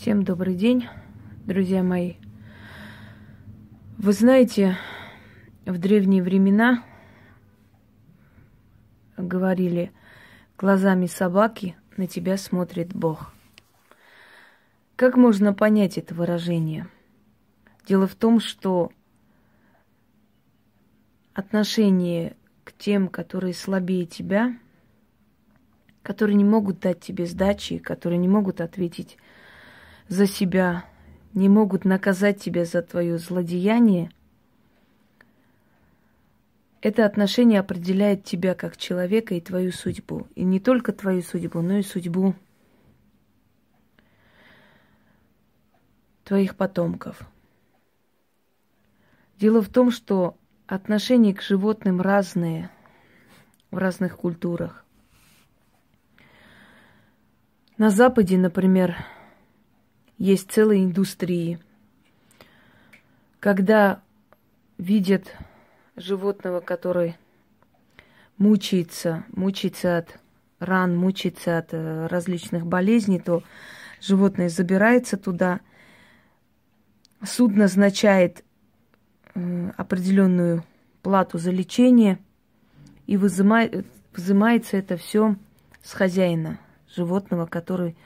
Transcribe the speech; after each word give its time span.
Всем 0.00 0.22
добрый 0.22 0.54
день, 0.54 0.88
друзья 1.44 1.82
мои. 1.82 2.14
Вы 3.98 4.14
знаете, 4.14 4.78
в 5.66 5.76
древние 5.76 6.22
времена 6.22 6.82
говорили, 9.18 9.92
глазами 10.56 11.04
собаки 11.04 11.76
на 11.98 12.06
тебя 12.06 12.38
смотрит 12.38 12.94
Бог. 12.94 13.34
Как 14.96 15.18
можно 15.18 15.52
понять 15.52 15.98
это 15.98 16.14
выражение? 16.14 16.88
Дело 17.86 18.06
в 18.06 18.14
том, 18.14 18.40
что 18.40 18.92
отношение 21.34 22.38
к 22.64 22.72
тем, 22.72 23.06
которые 23.08 23.52
слабее 23.52 24.06
тебя, 24.06 24.56
которые 26.02 26.36
не 26.36 26.44
могут 26.44 26.80
дать 26.80 27.00
тебе 27.00 27.26
сдачи, 27.26 27.76
которые 27.76 28.16
не 28.16 28.28
могут 28.28 28.62
ответить 28.62 29.18
за 30.10 30.26
себя, 30.26 30.84
не 31.34 31.48
могут 31.48 31.84
наказать 31.84 32.42
тебя 32.42 32.64
за 32.64 32.82
твое 32.82 33.16
злодеяние, 33.16 34.10
это 36.82 37.06
отношение 37.06 37.60
определяет 37.60 38.24
тебя 38.24 38.54
как 38.54 38.76
человека 38.76 39.34
и 39.34 39.40
твою 39.40 39.70
судьбу. 39.70 40.26
И 40.34 40.42
не 40.42 40.58
только 40.58 40.92
твою 40.92 41.22
судьбу, 41.22 41.60
но 41.60 41.76
и 41.76 41.82
судьбу 41.82 42.34
твоих 46.24 46.56
потомков. 46.56 47.22
Дело 49.38 49.62
в 49.62 49.68
том, 49.68 49.90
что 49.90 50.36
отношения 50.66 51.34
к 51.34 51.42
животным 51.42 52.00
разные 52.00 52.70
в 53.70 53.78
разных 53.78 54.16
культурах. 54.16 54.84
На 57.76 57.90
Западе, 57.90 58.38
например, 58.38 58.96
есть 60.20 60.52
целые 60.52 60.84
индустрии. 60.84 61.58
Когда 63.40 64.02
видят 64.76 65.34
животного, 65.96 66.60
который 66.60 67.16
мучается, 68.36 69.24
мучается 69.32 69.96
от 69.96 70.20
ран, 70.58 70.94
мучается 70.94 71.56
от 71.56 71.72
э, 71.72 72.06
различных 72.06 72.66
болезней, 72.66 73.18
то 73.18 73.42
животное 74.02 74.50
забирается 74.50 75.16
туда. 75.16 75.60
Суд 77.24 77.56
назначает 77.56 78.44
э, 79.34 79.70
определенную 79.78 80.64
плату 81.02 81.38
за 81.38 81.50
лечение 81.50 82.18
и 83.06 83.16
взимает, 83.16 83.86
взимается 84.12 84.76
это 84.76 84.98
все 84.98 85.36
с 85.82 85.94
хозяина 85.94 86.60
животного, 86.94 87.46
который 87.46 87.96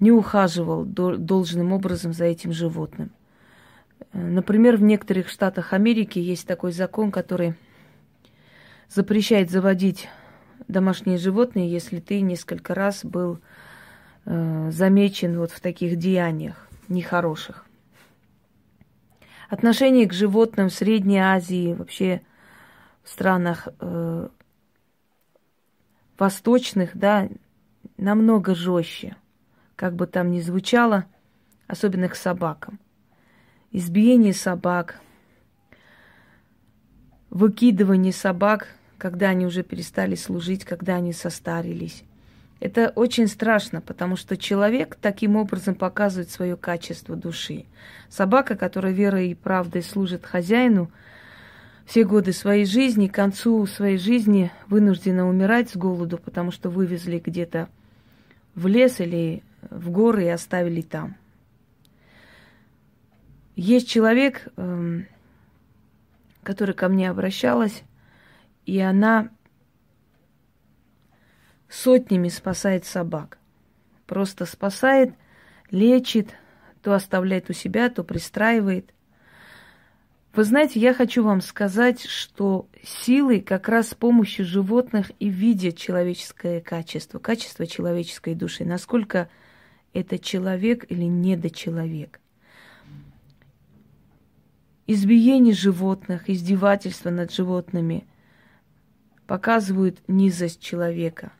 не 0.00 0.12
ухаживал 0.12 0.84
должным 0.84 1.72
образом 1.72 2.12
за 2.12 2.24
этим 2.24 2.52
животным. 2.52 3.10
Э, 4.12 4.18
например, 4.20 4.76
в 4.76 4.82
некоторых 4.82 5.28
штатах 5.28 5.72
Америки 5.72 6.18
есть 6.18 6.46
такой 6.46 6.72
закон, 6.72 7.10
который 7.10 7.54
запрещает 8.88 9.50
заводить 9.50 10.08
домашние 10.68 11.18
животные, 11.18 11.70
если 11.70 12.00
ты 12.00 12.20
несколько 12.20 12.74
раз 12.74 13.04
был 13.04 13.40
э, 14.24 14.70
замечен 14.70 15.38
вот 15.38 15.50
в 15.50 15.60
таких 15.60 15.96
деяниях 15.96 16.68
нехороших. 16.88 17.64
Отношение 19.48 20.06
к 20.06 20.12
животным 20.12 20.68
в 20.68 20.74
Средней 20.74 21.18
Азии, 21.18 21.72
вообще 21.72 22.20
в 23.02 23.08
странах 23.08 23.68
э, 23.80 24.28
восточных, 26.18 26.96
да, 26.96 27.28
намного 27.96 28.54
жестче– 28.54 29.16
как 29.78 29.94
бы 29.94 30.08
там 30.08 30.32
ни 30.32 30.40
звучало, 30.40 31.06
особенно 31.68 32.08
к 32.08 32.16
собакам. 32.16 32.80
Избиение 33.70 34.32
собак, 34.32 35.00
выкидывание 37.30 38.12
собак, 38.12 38.70
когда 38.98 39.28
они 39.28 39.46
уже 39.46 39.62
перестали 39.62 40.16
служить, 40.16 40.64
когда 40.64 40.96
они 40.96 41.12
состарились. 41.12 42.02
Это 42.58 42.92
очень 42.96 43.28
страшно, 43.28 43.80
потому 43.80 44.16
что 44.16 44.36
человек 44.36 44.96
таким 45.00 45.36
образом 45.36 45.76
показывает 45.76 46.28
свое 46.28 46.56
качество 46.56 47.14
души. 47.14 47.64
Собака, 48.08 48.56
которая 48.56 48.92
верой 48.92 49.30
и 49.30 49.36
правдой 49.36 49.84
служит 49.84 50.26
хозяину, 50.26 50.90
все 51.86 52.02
годы 52.02 52.32
своей 52.32 52.64
жизни, 52.64 53.06
к 53.06 53.14
концу 53.14 53.64
своей 53.66 53.96
жизни 53.96 54.50
вынуждена 54.66 55.28
умирать 55.28 55.70
с 55.70 55.76
голоду, 55.76 56.18
потому 56.18 56.50
что 56.50 56.68
вывезли 56.68 57.22
где-то 57.24 57.68
в 58.56 58.66
лес 58.66 58.98
или 58.98 59.44
в 59.70 59.90
горы 59.90 60.24
и 60.24 60.28
оставили 60.28 60.82
там. 60.82 61.16
Есть 63.56 63.88
человек, 63.88 64.48
эм, 64.56 65.06
который 66.42 66.74
ко 66.74 66.88
мне 66.88 67.10
обращалась, 67.10 67.82
и 68.66 68.78
она 68.78 69.30
сотнями 71.68 72.28
спасает 72.28 72.84
собак. 72.84 73.38
Просто 74.06 74.46
спасает, 74.46 75.12
лечит, 75.70 76.34
то 76.82 76.94
оставляет 76.94 77.50
у 77.50 77.52
себя, 77.52 77.88
то 77.88 78.04
пристраивает. 78.04 78.94
Вы 80.34 80.44
знаете, 80.44 80.78
я 80.78 80.94
хочу 80.94 81.24
вам 81.24 81.40
сказать, 81.40 82.04
что 82.04 82.68
силы 82.82 83.40
как 83.40 83.68
раз 83.68 83.88
с 83.88 83.94
помощью 83.94 84.44
животных 84.44 85.10
и 85.18 85.28
видят 85.28 85.76
человеческое 85.76 86.60
качество, 86.60 87.18
качество 87.18 87.66
человеческой 87.66 88.34
души, 88.34 88.64
насколько 88.64 89.28
это 89.98 90.18
человек 90.18 90.84
или 90.88 91.02
недочеловек. 91.02 92.20
Избиение 94.86 95.54
животных, 95.54 96.30
издевательство 96.30 97.10
над 97.10 97.32
животными 97.32 98.06
показывают 99.26 99.98
низость 100.06 100.60
человека, 100.60 101.32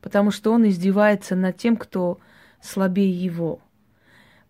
потому 0.00 0.32
что 0.32 0.52
он 0.52 0.68
издевается 0.68 1.36
над 1.36 1.56
тем, 1.56 1.76
кто 1.76 2.18
слабее 2.60 3.12
его, 3.12 3.60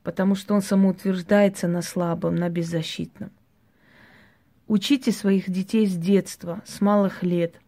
потому 0.03 0.35
что 0.35 0.55
он 0.55 0.63
самоутверждается 0.63 1.69
на 1.69 1.83
слабом, 1.83 2.35
на 2.35 2.49
беззащитном. 2.49 3.31
Учите 4.69 5.13
своих 5.13 5.51
детей 5.51 5.87
с 5.87 5.95
детства, 5.95 6.63
с 6.65 6.81
малых 6.81 7.23
лет. 7.23 7.61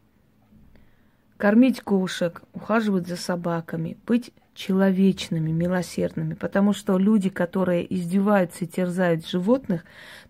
Кормить 1.36 1.82
кошек, 1.82 2.42
ухаживать 2.54 3.06
за 3.06 3.16
собаками, 3.16 3.98
быть 4.04 4.32
человечными, 4.58 5.52
милосердными, 5.52 6.34
потому 6.34 6.72
что 6.72 6.98
люди, 6.98 7.28
которые 7.28 7.94
издеваются 7.94 8.64
и 8.64 8.66
терзают 8.68 9.24
животных, 9.24 9.84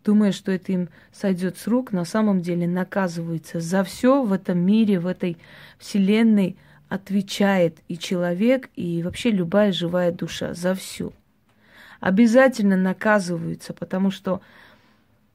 думая, 0.05 0.33
что 0.33 0.53
это 0.53 0.71
им 0.71 0.91
сойдет 1.13 1.57
с 1.57 1.67
рук, 1.67 1.93
на 1.93 2.05
самом 2.05 2.43
деле 2.43 2.69
наказываются. 2.69 3.59
За 3.59 3.83
все 3.85 4.23
в 4.23 4.35
этом 4.35 4.59
мире, 4.59 5.01
в 5.01 5.07
этой 5.07 5.39
вселенной 5.79 6.59
отвечает 6.91 7.79
и 7.89 7.97
человек, 7.97 8.69
и 8.77 9.03
вообще 9.03 9.31
любая 9.31 9.73
живая 9.73 10.13
душа 10.13 10.53
за 10.53 10.75
все. 10.75 11.11
Обязательно 11.99 12.77
наказываются, 12.77 13.73
потому 13.73 14.11
что 14.11 14.43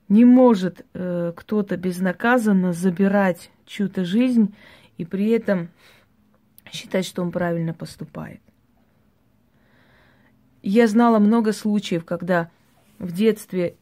не 0.07 0.23
может 0.23 0.85
э, 0.93 1.33
кто-то 1.35 1.77
безнаказанно 1.77 2.73
забирать 2.73 3.49
чью-то 3.65 4.05
жизнь 4.05 4.53
и 4.99 5.03
при 5.03 5.29
этом 5.31 5.69
считать, 6.71 7.07
что 7.07 7.23
он 7.23 7.31
правильно 7.31 7.73
поступает. 7.73 8.39
Я 10.63 10.87
знала 10.87 11.19
много 11.19 11.51
случаев, 11.51 12.05
когда 12.05 12.49
в 12.97 13.11
детстве 13.11 13.75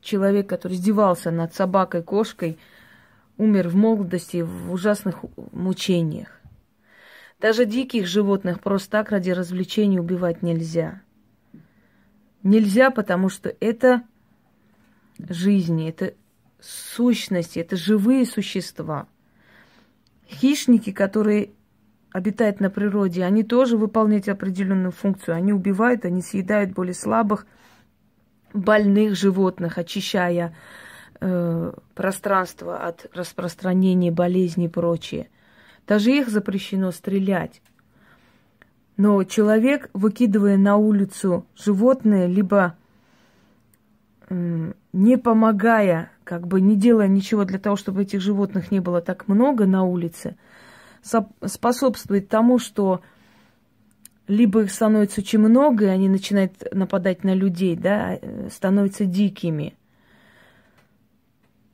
человек, 0.00 0.48
который 0.48 0.72
издевался 0.72 1.30
над 1.30 1.54
собакой, 1.54 2.02
кошкой, 2.02 2.58
умер 3.36 3.68
в 3.68 3.76
молодости 3.76 4.40
в 4.40 4.72
ужасных 4.72 5.24
мучениях. 5.52 6.40
Даже 7.38 7.66
диких 7.66 8.06
животных 8.06 8.60
просто 8.60 8.90
так 8.90 9.10
ради 9.10 9.30
развлечения 9.30 10.00
убивать 10.00 10.42
нельзя. 10.42 11.02
Нельзя, 12.42 12.90
потому 12.90 13.28
что 13.28 13.54
это 13.60 14.02
жизни, 15.18 15.86
это 15.88 16.14
сущности, 16.60 17.58
это 17.58 17.76
живые 17.76 18.24
существа. 18.24 19.06
Хищники, 20.26 20.92
которые 20.92 21.50
обитает 22.12 22.60
на 22.60 22.70
природе, 22.70 23.24
они 23.24 23.42
тоже 23.42 23.76
выполняют 23.76 24.28
определенную 24.28 24.92
функцию. 24.92 25.34
Они 25.34 25.52
убивают, 25.52 26.04
они 26.04 26.22
съедают 26.22 26.72
более 26.72 26.94
слабых, 26.94 27.46
больных 28.52 29.16
животных, 29.16 29.78
очищая 29.78 30.54
э, 31.20 31.72
пространство 31.94 32.86
от 32.86 33.06
распространения 33.14 34.10
болезней 34.10 34.66
и 34.66 34.68
прочее. 34.68 35.28
Даже 35.86 36.12
их 36.12 36.28
запрещено 36.28 36.90
стрелять. 36.92 37.62
Но 38.98 39.24
человек, 39.24 39.88
выкидывая 39.94 40.58
на 40.58 40.76
улицу 40.76 41.46
животное, 41.56 42.26
либо 42.26 42.76
э, 44.28 44.72
не 44.92 45.16
помогая, 45.16 46.12
как 46.24 46.46
бы 46.46 46.60
не 46.60 46.76
делая 46.76 47.08
ничего 47.08 47.44
для 47.44 47.58
того, 47.58 47.76
чтобы 47.76 48.02
этих 48.02 48.20
животных 48.20 48.70
не 48.70 48.80
было 48.80 49.00
так 49.00 49.28
много 49.28 49.64
на 49.64 49.84
улице– 49.84 50.36
способствует 51.02 52.28
тому, 52.28 52.58
что 52.58 53.02
либо 54.28 54.62
их 54.62 54.70
становится 54.70 55.20
очень 55.20 55.40
много, 55.40 55.86
и 55.86 55.88
они 55.88 56.08
начинают 56.08 56.52
нападать 56.72 57.24
на 57.24 57.34
людей, 57.34 57.76
да, 57.76 58.18
становятся 58.50 59.04
дикими. 59.04 59.74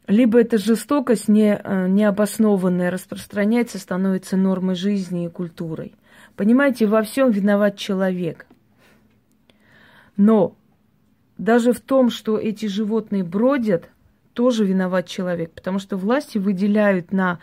Либо 0.07 0.41
эта 0.41 0.57
жестокость 0.57 1.29
не, 1.29 1.61
э, 1.63 1.89
необоснованная 1.89 2.91
распространяется, 2.91 3.79
становится 3.79 4.39
нормой 4.39 4.75
жизни 4.75 5.27
и 5.27 5.29
культурой. 5.29 5.95
Понимаете, 6.35 6.87
во 6.87 7.03
всем 7.03 7.31
виноват 7.31 7.77
человек. 7.77 8.47
Но 10.17 10.57
даже 11.37 11.73
в 11.73 11.81
том, 11.81 12.11
что 12.11 12.39
эти 12.39 12.67
животные 12.67 13.23
бродят, 13.23 13.91
тоже 14.33 14.65
виноват 14.65 15.07
человек, 15.07 15.53
потому 15.53 15.79
что 15.79 15.97
власти 15.97 16.39
выделяют 16.39 17.13
на, 17.13 17.39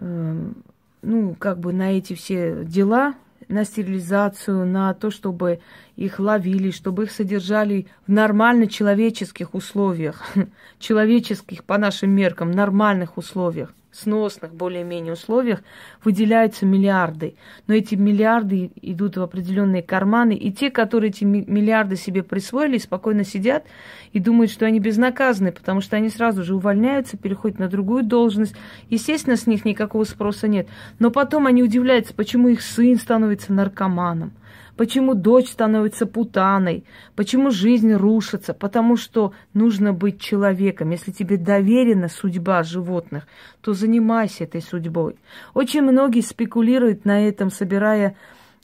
ну, 0.00 1.34
как 1.38 1.58
бы 1.60 1.72
на 1.72 1.96
эти 1.96 2.14
все 2.14 2.64
дела 2.64 3.14
на 3.48 3.64
стерилизацию, 3.64 4.66
на 4.66 4.92
то, 4.94 5.10
чтобы 5.10 5.60
их 5.96 6.18
ловили, 6.18 6.70
чтобы 6.70 7.04
их 7.04 7.10
содержали 7.10 7.86
в 8.06 8.12
нормально 8.12 8.66
человеческих 8.66 9.54
условиях, 9.54 10.22
человеческих 10.78 11.64
по 11.64 11.78
нашим 11.78 12.10
меркам, 12.10 12.50
нормальных 12.50 13.16
условиях 13.16 13.72
сносных 13.98 14.54
более-менее 14.54 15.12
условиях 15.12 15.62
выделяются 16.04 16.66
миллиарды. 16.66 17.34
Но 17.66 17.74
эти 17.74 17.94
миллиарды 17.94 18.70
идут 18.80 19.16
в 19.16 19.22
определенные 19.22 19.82
карманы, 19.82 20.34
и 20.34 20.52
те, 20.52 20.70
которые 20.70 21.10
эти 21.10 21.24
миллиарды 21.24 21.96
себе 21.96 22.22
присвоили, 22.22 22.78
спокойно 22.78 23.24
сидят 23.24 23.64
и 24.12 24.20
думают, 24.20 24.50
что 24.50 24.66
они 24.66 24.80
безнаказаны, 24.80 25.52
потому 25.52 25.80
что 25.80 25.96
они 25.96 26.08
сразу 26.08 26.44
же 26.44 26.54
увольняются, 26.54 27.16
переходят 27.16 27.58
на 27.58 27.68
другую 27.68 28.04
должность. 28.04 28.54
Естественно, 28.88 29.36
с 29.36 29.46
них 29.46 29.64
никакого 29.64 30.04
спроса 30.04 30.48
нет. 30.48 30.68
Но 30.98 31.10
потом 31.10 31.46
они 31.46 31.62
удивляются, 31.62 32.14
почему 32.14 32.48
их 32.48 32.62
сын 32.62 32.96
становится 32.96 33.52
наркоманом 33.52 34.32
Почему 34.78 35.14
дочь 35.14 35.50
становится 35.50 36.06
путаной? 36.06 36.84
Почему 37.16 37.50
жизнь 37.50 37.92
рушится? 37.92 38.54
Потому 38.54 38.96
что 38.96 39.32
нужно 39.52 39.92
быть 39.92 40.20
человеком. 40.20 40.90
Если 40.90 41.10
тебе 41.10 41.36
доверена 41.36 42.06
судьба 42.06 42.62
животных, 42.62 43.26
то 43.60 43.72
занимайся 43.72 44.44
этой 44.44 44.62
судьбой. 44.62 45.16
Очень 45.52 45.82
многие 45.82 46.20
спекулируют 46.20 47.04
на 47.04 47.26
этом, 47.26 47.50
собирая 47.50 48.14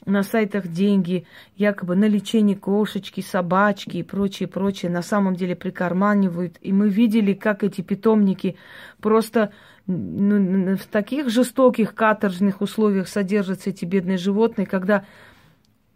на 0.07 0.23
сайтах 0.23 0.69
деньги, 0.69 1.27
якобы 1.57 1.97
на 1.97 2.05
лечение 2.05 2.57
кошечки, 2.57 3.21
собачки 3.21 3.97
и 3.97 4.05
прочее, 4.05 4.49
прочее, 4.49 4.93
на 4.93 5.03
самом 5.03 5.35
деле 5.35 5.57
прикарманивают. 5.57 6.59
И 6.61 6.73
мы 6.73 6.91
видели, 6.91 7.33
как 7.33 7.65
эти 7.65 7.81
питомники 7.81 8.55
просто 9.01 9.53
ну, 9.89 10.77
в 10.77 10.87
таких 10.87 11.29
жестоких 11.29 11.93
каторжных 11.93 12.61
условиях 12.61 13.09
содержатся 13.09 13.71
эти 13.71 13.85
бедные 13.85 14.17
животные, 14.17 14.69
когда 14.69 15.05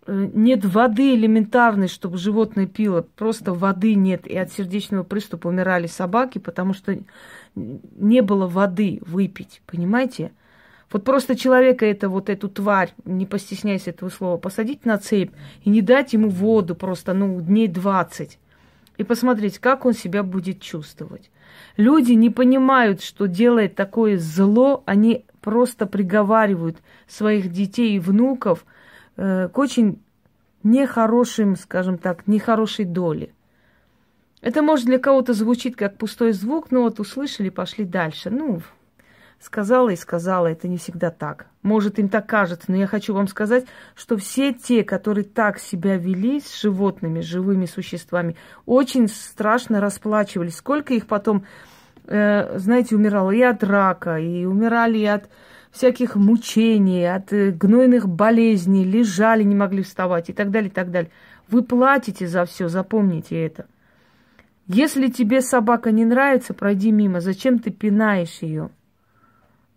нет 0.09 0.65
воды 0.65 1.15
элементарной, 1.15 1.89
чтобы 1.89 2.17
животное 2.17 2.67
пило, 2.67 3.03
просто 3.03 3.53
воды 3.53 3.95
нет, 3.95 4.27
и 4.27 4.37
от 4.37 4.51
сердечного 4.51 5.03
приступа 5.03 5.49
умирали 5.49 5.87
собаки, 5.87 6.39
потому 6.39 6.73
что 6.73 6.99
не 7.55 8.23
было 8.23 8.47
воды 8.47 9.01
выпить, 9.05 9.61
понимаете? 9.67 10.33
Вот 10.91 11.05
просто 11.05 11.37
человека 11.37 11.85
это, 11.85 12.09
вот 12.09 12.31
эту 12.31 12.49
тварь, 12.49 12.95
не 13.05 13.27
постесняясь 13.27 13.89
этого 13.89 14.09
слова, 14.09 14.39
посадить 14.39 14.87
на 14.87 14.97
цепь 14.97 15.33
и 15.63 15.69
не 15.69 15.83
дать 15.83 16.15
ему 16.15 16.31
воду 16.31 16.75
просто, 16.75 17.13
ну, 17.13 17.39
дней 17.43 17.69
20. 17.69 18.39
И 18.97 19.05
посмотреть, 19.05 19.59
как 19.59 19.85
он 19.85 19.93
себя 19.93 20.23
будет 20.23 20.63
чувствовать. 20.63 21.31
Люди 21.77 22.13
не 22.13 22.31
понимают, 22.31 23.03
что 23.03 23.27
делает 23.27 23.75
такое 23.75 24.17
зло, 24.17 24.83
они 24.87 25.27
просто 25.43 25.85
приговаривают 25.85 26.79
своих 27.07 27.53
детей 27.53 27.97
и 27.97 28.01
внуков– 28.01 28.65
Э, 28.77 28.87
к 29.19 29.59
очень 29.59 30.01
нехорошим, 30.63 31.57
скажем 31.57 31.99
так, 31.99 32.27
нехорошей 32.27 32.85
доли. 32.85 33.35
Это, 34.41 34.63
может, 34.63 34.87
для 34.87 34.99
кого-то 34.99 35.33
звучит 35.33 35.77
как 35.77 35.99
пустой 35.99 36.33
звук, 36.33 36.71
но 36.71 36.83
вот 36.83 37.01
услышали, 37.01 37.49
пошли 37.49 37.85
дальше. 37.85 38.31
Ну, 38.31 38.63
сказала 39.41 39.91
и 39.91 39.97
сказала, 39.97 40.47
это 40.47 40.69
не 40.69 40.77
всегда 40.77 41.11
так. 41.11 41.47
Может, 41.63 41.99
им 41.99 42.09
так 42.09 42.27
кажется, 42.27 42.71
но 42.71 42.77
я 42.77 42.87
хочу 42.87 43.15
вам 43.15 43.27
сказать, 43.27 43.67
что 43.95 44.17
все 44.17 44.53
те, 44.53 44.85
которые 44.85 45.25
так 45.25 45.59
себя 45.59 45.97
вели 45.97 46.41
с 46.41 46.61
животными, 46.61 47.21
живыми 47.21 47.67
существами, 47.67 48.37
очень 48.65 49.09
страшно 49.09 49.81
расплачивались. 49.81 50.57
Сколько 50.57 50.95
их 50.95 51.07
потом, 51.07 51.45
э, 52.07 52.59
знаете, 52.59 52.95
умирало 52.95 53.33
и 53.33 53.43
от 53.43 53.65
рака, 53.65 54.19
и 54.19 54.45
умирали 54.45 54.99
и 54.99 55.07
от 55.07 55.29
всяких 55.71 56.17
мучений, 56.17 57.11
от 57.11 57.33
э, 57.33 57.51
гнойных 57.51 58.09
болезней, 58.09 58.85
лежали, 58.85 59.43
не 59.43 59.55
могли 59.55 59.83
вставать 59.83 60.31
и 60.31 60.33
так 60.33 60.51
далее, 60.51 60.71
и 60.71 60.73
так 60.73 60.91
далее. 60.91 61.11
Вы 61.49 61.63
платите 61.63 62.27
за 62.27 62.45
все, 62.45 62.69
запомните 62.69 63.45
это. 63.45 63.67
Если 64.67 65.09
тебе 65.09 65.41
собака 65.41 65.91
не 65.93 66.05
нравится, 66.05 66.53
пройди 66.53 66.93
мимо. 66.93 67.21
Зачем 67.21 67.59
ты 67.59 67.71
пинаешь 67.71 68.39
ее? 68.43 68.71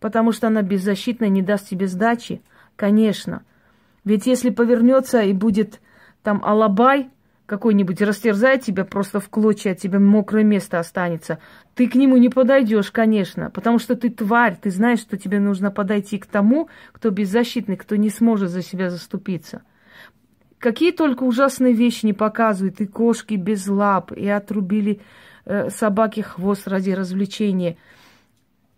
Потому 0.01 0.33
что 0.33 0.47
она 0.47 0.63
беззащитна, 0.63 1.29
не 1.29 1.41
даст 1.41 1.69
тебе 1.69 1.87
сдачи? 1.87 2.41
Конечно. 2.75 3.43
Ведь 4.03 4.25
если 4.25 4.49
повернется 4.49 5.21
и 5.21 5.31
будет 5.31 5.79
там 6.23 6.43
алабай, 6.43 7.09
какой-нибудь 7.51 8.01
растерзает 8.01 8.61
тебя 8.61 8.85
просто 8.85 9.19
в 9.19 9.27
клочья, 9.27 9.73
от 9.73 9.77
тебя 9.77 9.99
мокрое 9.99 10.45
место 10.45 10.79
останется. 10.79 11.39
Ты 11.75 11.89
к 11.89 11.95
нему 11.95 12.15
не 12.15 12.29
подойдешь, 12.29 12.91
конечно, 12.91 13.49
потому 13.49 13.77
что 13.77 13.97
ты 13.97 14.09
тварь, 14.09 14.55
ты 14.55 14.71
знаешь, 14.71 14.99
что 14.99 15.17
тебе 15.17 15.41
нужно 15.41 15.69
подойти 15.69 16.17
к 16.17 16.27
тому, 16.27 16.69
кто 16.93 17.09
беззащитный, 17.09 17.75
кто 17.75 17.97
не 17.97 18.09
сможет 18.09 18.51
за 18.51 18.61
себя 18.61 18.89
заступиться. 18.89 19.63
Какие 20.59 20.93
только 20.93 21.23
ужасные 21.23 21.73
вещи 21.73 22.05
не 22.05 22.13
показывают, 22.13 22.79
и 22.79 22.85
кошки 22.85 23.33
без 23.33 23.67
лап, 23.67 24.13
и 24.13 24.29
отрубили 24.29 25.01
э, 25.43 25.69
собаке 25.71 26.23
хвост 26.23 26.69
ради 26.69 26.91
развлечения– 26.91 27.75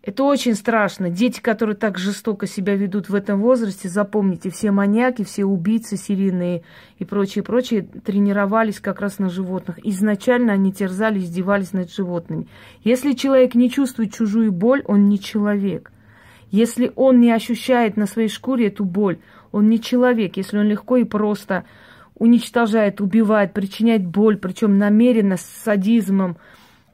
это 0.06 0.24
очень 0.24 0.54
страшно. 0.54 1.08
Дети, 1.08 1.40
которые 1.40 1.76
так 1.76 1.96
жестоко 1.96 2.46
себя 2.46 2.76
ведут 2.76 3.08
в 3.08 3.14
этом 3.14 3.40
возрасте, 3.40 3.88
запомните, 3.88 4.50
все 4.50 4.70
маньяки, 4.70 5.24
все 5.24 5.46
убийцы 5.46 5.96
серийные 5.96 6.62
и 6.98 7.06
прочие, 7.06 7.42
прочие 7.42 7.80
тренировались 7.80 8.80
как 8.80 9.00
раз 9.00 9.18
на 9.18 9.30
животных. 9.30 9.78
Изначально 9.82 10.52
они 10.52 10.74
терзали, 10.74 11.20
издевались 11.20 11.72
над 11.72 11.90
животными. 11.90 12.48
Если 12.82 13.14
человек 13.14 13.54
не 13.54 13.70
чувствует 13.70 14.12
чужую 14.12 14.52
боль, 14.52 14.82
он 14.84 15.08
не 15.08 15.18
человек. 15.18 15.90
Если 16.50 16.92
он 16.96 17.20
не 17.20 17.32
ощущает 17.32 17.96
на 17.96 18.04
своей 18.04 18.28
шкуре 18.28 18.66
эту 18.66 18.84
боль, 18.84 19.20
он 19.52 19.70
не 19.70 19.80
человек. 19.80 20.36
Если 20.36 20.58
он 20.58 20.66
легко 20.66 20.98
и 20.98 21.04
просто 21.04 21.64
уничтожает, 22.14 23.00
убивает, 23.00 23.54
причиняет 23.54 24.04
боль, 24.06 24.36
причем 24.36 24.76
намеренно, 24.76 25.38
с 25.38 25.46
садизмом, 25.64 26.36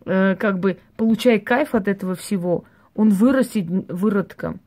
э, 0.07 0.37
как 0.37 0.61
бы 0.61 0.79
получая 0.97 1.41
кайф 1.41 1.75
от 1.75 1.89
этого 1.89 2.15
всего– 2.15 2.63
он 2.95 3.11
вырастет 3.11 3.67
выродком. 3.89 4.61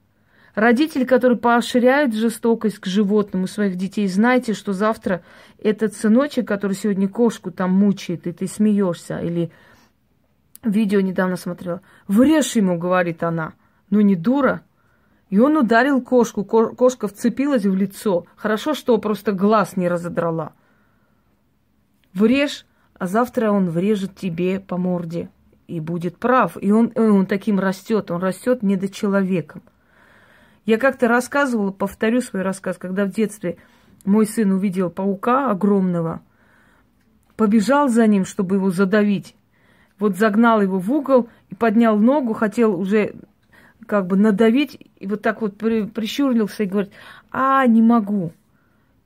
Родители, 0.55 1.03
которые 1.03 1.37
поощряют 1.37 2.13
жестокость 2.13 2.77
к 2.77 2.85
животным 2.85 3.43
у 3.43 3.47
своих 3.47 3.75
детей, 3.75 4.07
знайте, 4.07 4.53
что 4.53 4.71
завтра 4.71 5.23
этот 5.57 5.95
сыночек, 5.95 6.47
который 6.47 6.73
сегодня 6.73 7.09
кошку 7.09 7.49
там 7.49 7.71
мучает, 7.71 8.27
и 8.27 8.31
ты 8.31 8.47
смеешься, 8.47 9.19
или 9.19 9.51
видео 10.63 11.01
недавно 11.01 11.37
смотрела, 11.37 11.81
врежь 12.07 12.55
ему, 12.55 12.77
говорит 12.77 13.23
она. 13.23 13.53
Ну 13.89 14.01
не 14.01 14.15
дура. 14.15 14.61
И 15.29 15.39
он 15.39 15.57
ударил 15.57 16.01
кошку, 16.01 16.43
кошка 16.45 17.07
вцепилась 17.07 17.65
в 17.65 17.75
лицо. 17.75 18.27
Хорошо, 18.35 18.75
что 18.75 18.95
просто 18.99 19.31
глаз 19.31 19.75
не 19.75 19.87
разодрала. 19.87 20.53
Врежь, 22.13 22.67
а 22.93 23.07
завтра 23.07 23.49
он 23.49 23.71
врежет 23.71 24.15
тебе 24.15 24.59
по 24.59 24.77
морде 24.77 25.29
и 25.73 25.79
будет 25.79 26.17
прав. 26.17 26.57
И 26.61 26.71
он, 26.71 26.91
он 26.95 27.25
таким 27.25 27.59
растет, 27.59 28.11
он 28.11 28.21
растет 28.21 28.61
недочеловеком. 28.63 29.63
Я 30.65 30.77
как-то 30.77 31.07
рассказывала, 31.07 31.71
повторю 31.71 32.21
свой 32.21 32.43
рассказ, 32.43 32.77
когда 32.77 33.05
в 33.05 33.09
детстве 33.09 33.57
мой 34.05 34.25
сын 34.25 34.51
увидел 34.51 34.89
паука 34.89 35.49
огромного, 35.51 36.21
побежал 37.35 37.89
за 37.89 38.07
ним, 38.07 38.25
чтобы 38.25 38.55
его 38.55 38.69
задавить. 38.69 39.35
Вот 39.99 40.17
загнал 40.17 40.61
его 40.61 40.79
в 40.79 40.91
угол 40.91 41.29
и 41.49 41.55
поднял 41.55 41.97
ногу, 41.97 42.33
хотел 42.33 42.79
уже 42.79 43.15
как 43.85 44.07
бы 44.07 44.15
надавить, 44.15 44.79
и 44.97 45.07
вот 45.07 45.21
так 45.21 45.41
вот 45.41 45.57
при, 45.57 45.85
прищурился 45.85 46.63
и 46.63 46.67
говорит, 46.67 46.91
а, 47.31 47.65
не 47.67 47.81
могу, 47.81 48.31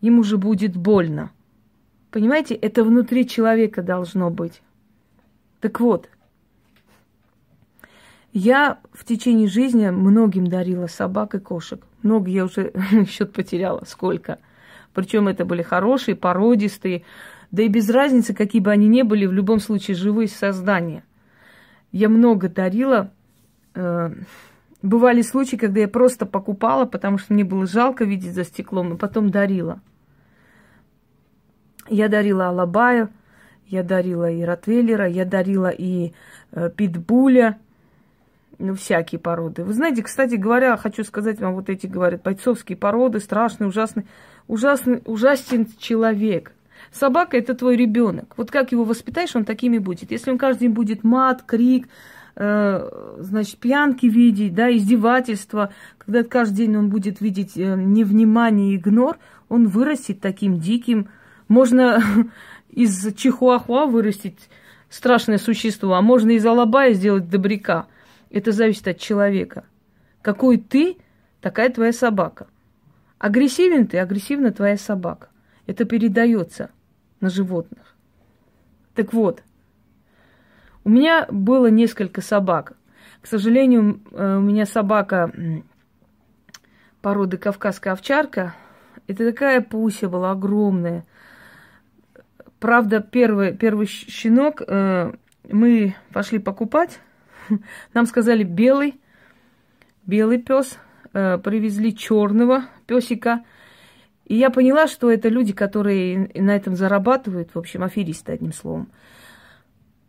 ему 0.02 0.24
же 0.24 0.38
будет 0.38 0.76
больно. 0.76 1.32
Понимаете, 2.12 2.56
это 2.56 2.84
внутри 2.84 3.28
человека 3.28 3.82
должно 3.82 4.30
быть. 4.30 4.62
Так 5.60 5.80
вот, 5.80 6.10
я 8.38 8.78
в 8.94 9.04
течение 9.04 9.48
жизни 9.48 9.90
многим 9.90 10.48
дарила 10.48 10.88
собак 10.88 11.36
и 11.36 11.40
кошек. 11.40 11.82
Много 12.04 12.30
я 12.30 12.46
уже 12.46 12.72
счет 13.10 13.34
потеряла, 13.34 13.84
сколько. 13.88 14.38
Причем 14.94 15.28
это 15.28 15.46
были 15.46 15.62
хорошие, 15.64 16.16
породистые, 16.16 17.04
да 17.52 17.64
и 17.64 17.68
без 17.68 17.90
разницы, 17.90 18.34
какие 18.34 18.62
бы 18.62 18.72
они 18.72 18.88
ни 18.88 19.02
были, 19.02 19.26
в 19.26 19.34
любом 19.34 19.60
случае 19.60 19.96
живые 19.96 20.28
создания. 20.28 21.04
Я 21.92 22.10
много 22.10 22.50
дарила, 22.50 23.12
э, 23.74 24.12
Бывали 24.84 25.24
случаи, 25.24 25.56
когда 25.56 25.80
я 25.80 25.88
просто 25.88 26.28
покупала, 26.28 26.86
потому 26.86 27.18
что 27.18 27.34
мне 27.34 27.44
было 27.44 27.66
жалко 27.66 28.06
видеть 28.06 28.36
за 28.36 28.44
стеклом, 28.44 28.94
и 28.94 28.98
потом 28.98 29.32
дарила. 29.32 29.82
Я 31.90 32.08
дарила 32.10 32.50
Алабаю, 32.50 33.10
я 33.66 33.82
дарила 33.82 34.30
и 34.30 34.44
Ротвейлера, 34.44 35.08
я 35.08 35.26
дарила 35.26 35.70
и 35.70 36.14
э, 36.52 36.70
Питбуля, 36.70 37.58
ну, 38.60 38.74
всякие 38.74 39.20
породы. 39.20 39.64
Вы 39.64 39.74
знаете, 39.74 40.04
кстати 40.04 40.36
говоря, 40.36 40.76
хочу 40.78 41.04
сказать 41.04 41.40
вам, 41.40 41.54
вот 41.54 41.70
эти, 41.70 41.86
говорят, 41.88 42.24
бойцовские 42.24 42.78
породы, 42.78 43.20
страшный, 43.20 43.68
ужасный, 43.68 44.06
ужасный, 44.48 45.02
ужасен 45.06 45.68
человек. 45.78 46.54
Собака– 46.92 47.38
это 47.38 47.54
твой 47.54 47.76
ребенок. 47.76 48.34
Вот 48.38 48.52
как 48.52 48.72
его 48.72 48.84
воспитаешь, 48.84 49.36
он 49.36 49.46
такими 49.46 49.78
будет. 49.78 50.12
Если 50.12 50.32
он 50.32 50.38
каждый 50.38 50.62
день 50.62 50.72
будет 50.72 51.04
мат, 51.04 51.44
крик, 51.44 51.88
э, 52.36 52.90
значит, 53.20 53.58
пьянки 53.58 54.06
видеть, 54.06 54.54
да, 54.54 54.76
издевательства, 54.76 55.74
когда 55.98 56.24
каждый 56.24 56.66
день 56.66 56.78
он 56.78 56.90
будет 56.90 57.20
видеть 57.22 57.58
э, 57.58 57.76
невнимание, 57.76 58.76
игнор, 58.76 59.18
он 59.50 59.68
вырастет 59.68 60.22
таким 60.22 60.60
диким. 60.60 61.10
Можно 61.48 62.02
из 62.70 63.14
чихуахуа 63.16 63.86
вырастить 63.86 64.50
страшное 64.90 65.38
существо, 65.38 65.94
а 65.94 66.02
можно 66.02 66.32
из 66.32 66.46
алабая 66.46 66.94
сделать 66.94 67.30
добряка. 67.30 67.88
Это 68.30 68.52
зависит 68.52 68.88
от 68.88 69.00
человека. 69.00 69.66
Какой 70.22 70.58
ты, 70.58 70.98
такая 71.42 71.70
твоя 71.70 71.94
собака. 71.94 72.48
Агрессивен 73.20 73.88
ты, 73.88 74.00
агрессивна 74.00 74.52
твоя 74.52 74.78
собака. 74.78 75.30
Это 75.66 75.86
передается 75.86 76.72
на 77.20 77.30
животных. 77.30 77.96
Так 78.94 79.14
вот, 79.14 79.44
у 80.84 80.90
меня 80.90 81.28
было 81.30 81.68
несколько 81.68 82.22
собак. 82.22 82.74
К 83.22 83.28
сожалению, 83.28 84.02
э, 84.12 84.38
у 84.38 84.42
меня 84.42 84.66
собака 84.66 85.32
породы 87.02 87.38
кавказская 87.38 87.94
овчарка. 87.94 88.56
Это 89.08 89.26
такая 89.26 89.62
пуся 89.62 90.10
была 90.10 90.32
огромная. 90.32 91.06
Правда, 92.60 93.02
первый, 93.02 93.56
первый 93.56 93.86
щенок 93.86 94.62
э, 94.66 95.12
мы 95.50 95.96
пошли 96.12 96.40
покупать. 96.40 97.00
Нам 97.94 98.06
сказали 98.06 98.44
белый, 98.44 99.00
белый 100.06 100.42
пес. 100.42 100.78
Э, 101.14 101.38
привезли 101.38 101.96
черного 101.96 102.66
песика– 102.86 103.44
и 104.28 104.36
я 104.36 104.50
поняла, 104.50 104.88
что 104.88 105.10
это 105.10 105.30
люди, 105.30 105.54
которые 105.54 106.30
на 106.36 106.56
этом 106.56 106.76
зарабатывают, 106.76 107.52
в 107.54 107.60
общем, 107.60 107.84
аферисты, 107.84 108.34
одним 108.34 108.52
словом. 108.52 108.90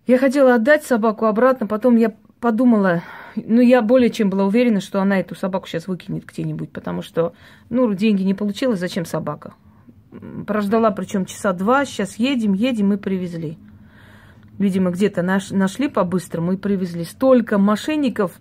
Я 0.09 0.19
хотела 0.19 0.57
отдать 0.57 0.85
собаку 0.85 1.27
обратно, 1.27 1.69
потом 1.69 1.97
я 1.97 2.15
подумала, 2.41 3.03
ну, 3.37 3.61
я 3.61 3.81
более 3.81 4.11
чем 4.11 4.29
была 4.29 4.45
уверена, 4.45 4.81
что 4.81 5.01
она 5.01 5.21
эту 5.21 5.37
собаку 5.37 5.69
сейчас 5.69 5.87
выкинет 5.87 6.25
где-нибудь, 6.25 6.73
потому 6.73 7.03
что, 7.03 7.33
ну, 7.71 7.93
деньги 7.95 8.23
не 8.25 8.35
получилось, 8.35 8.81
зачем 8.81 9.05
собака? 9.05 9.55
Прождала, 10.47 10.91
причем 10.91 11.25
часа 11.25 11.53
два, 11.53 11.85
сейчас 11.85 12.17
едем, 12.17 12.55
едем 12.55 12.93
и 12.93 12.97
привезли. 12.97 13.57
Видимо, 14.59 14.91
где-то 14.91 15.23
наш, 15.23 15.51
нашли 15.51 15.89
по-быстрому 15.89 16.53
и 16.53 16.57
привезли. 16.57 17.05
Столько 17.05 17.59
мошенников 17.59 18.33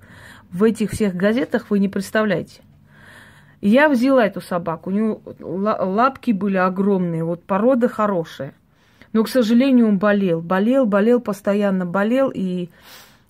в 0.51 0.63
этих 0.63 0.91
всех 0.91 1.15
газетах 1.15 1.69
вы 1.69 1.79
не 1.79 1.89
представляете. 1.89 2.61
Я 3.61 3.89
взяла 3.89 4.25
эту 4.25 4.41
собаку. 4.41 4.89
У 4.89 4.93
нее 4.93 5.19
лапки 5.39 6.31
были 6.31 6.57
огромные, 6.57 7.23
вот 7.23 7.43
порода 7.43 7.87
хорошая. 7.87 8.53
Но, 9.13 9.23
к 9.23 9.29
сожалению, 9.29 9.87
он 9.87 9.97
болел. 9.97 10.41
Болел, 10.41 10.85
болел, 10.85 11.19
постоянно 11.19 11.85
болел. 11.85 12.31
И 12.33 12.69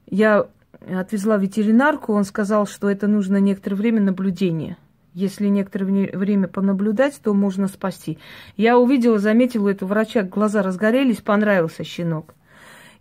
я 0.10 0.48
отвезла 0.90 1.38
ветеринарку, 1.38 2.14
он 2.14 2.24
сказал, 2.24 2.68
что 2.68 2.90
это 2.90 3.08
нужно 3.08 3.38
некоторое 3.38 3.76
время 3.76 4.02
наблюдения. 4.02 4.78
Если 5.14 5.48
некоторое 5.48 6.16
время 6.16 6.48
понаблюдать, 6.48 7.20
то 7.24 7.34
можно 7.34 7.68
спасти. 7.68 8.20
Я 8.56 8.78
увидела, 8.78 9.18
заметила 9.18 9.66
у 9.66 9.70
этого 9.70 9.90
врача, 9.90 10.22
глаза 10.22 10.62
разгорелись, 10.62 11.22
понравился 11.22 11.84
щенок. 11.84 12.36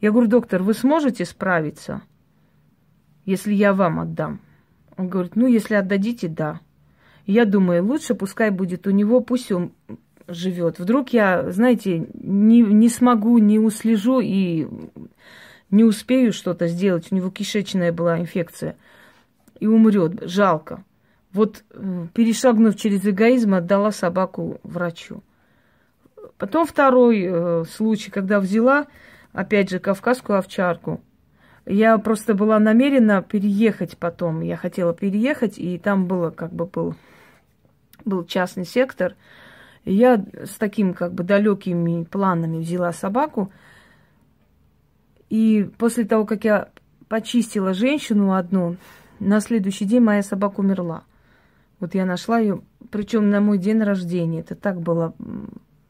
Я 0.00 0.10
говорю, 0.10 0.28
доктор, 0.28 0.62
вы 0.62 0.74
сможете 0.74 1.24
справиться, 1.24 2.02
если 3.24 3.54
я 3.54 3.72
вам 3.72 4.00
отдам? 4.00 4.40
Он 4.96 5.08
говорит, 5.08 5.36
ну, 5.36 5.46
если 5.46 5.74
отдадите, 5.74 6.28
да. 6.28 6.60
Я 7.26 7.44
думаю, 7.44 7.84
лучше 7.84 8.14
пускай 8.14 8.50
будет 8.50 8.86
у 8.86 8.90
него, 8.90 9.20
пусть 9.20 9.50
он 9.50 9.72
живет. 10.28 10.78
Вдруг 10.78 11.10
я, 11.10 11.50
знаете, 11.50 12.06
не, 12.14 12.62
не 12.62 12.88
смогу, 12.88 13.38
не 13.38 13.58
услежу 13.58 14.20
и 14.20 14.68
не 15.70 15.84
успею 15.84 16.32
что-то 16.32 16.68
сделать. 16.68 17.08
У 17.10 17.14
него 17.14 17.30
кишечная 17.30 17.92
была 17.92 18.20
инфекция. 18.20 18.76
И 19.58 19.66
умрет. 19.66 20.28
Жалко. 20.28 20.84
Вот 21.32 21.64
э, 21.70 22.06
перешагнув 22.14 22.76
через 22.76 23.04
эгоизм, 23.06 23.54
отдала 23.54 23.90
собаку 23.90 24.60
врачу. 24.62 25.22
Потом 26.38 26.66
второй 26.66 27.24
э, 27.24 27.64
случай, 27.70 28.10
когда 28.10 28.40
взяла, 28.40 28.86
опять 29.36 29.68
же, 29.68 29.78
кавказскую 29.78 30.38
овчарку. 30.38 31.02
Я 31.66 31.98
просто 31.98 32.34
была 32.34 32.58
намерена 32.58 33.22
переехать 33.22 33.98
потом. 33.98 34.40
Я 34.40 34.56
хотела 34.56 34.94
переехать, 34.94 35.58
и 35.58 35.78
там 35.78 36.06
было 36.06 36.30
как 36.30 36.52
бы 36.52 36.64
был 36.64 36.94
был 38.04 38.24
частный 38.24 38.64
сектор. 38.64 39.14
Я 39.84 40.24
с 40.42 40.56
таким 40.56 40.94
как 40.94 41.12
бы 41.12 41.22
далекими 41.22 42.04
планами 42.04 42.58
взяла 42.58 42.92
собаку. 42.92 43.52
И 45.28 45.68
после 45.76 46.04
того, 46.04 46.24
как 46.24 46.44
я 46.44 46.70
почистила 47.08 47.74
женщину 47.74 48.32
одну, 48.32 48.76
на 49.20 49.40
следующий 49.40 49.84
день 49.84 50.00
моя 50.00 50.22
собака 50.22 50.60
умерла. 50.60 51.04
Вот 51.78 51.94
я 51.94 52.06
нашла 52.06 52.38
ее, 52.38 52.62
причем 52.90 53.28
на 53.28 53.40
мой 53.42 53.58
день 53.58 53.82
рождения. 53.82 54.40
Это 54.40 54.54
так 54.54 54.80
было 54.80 55.14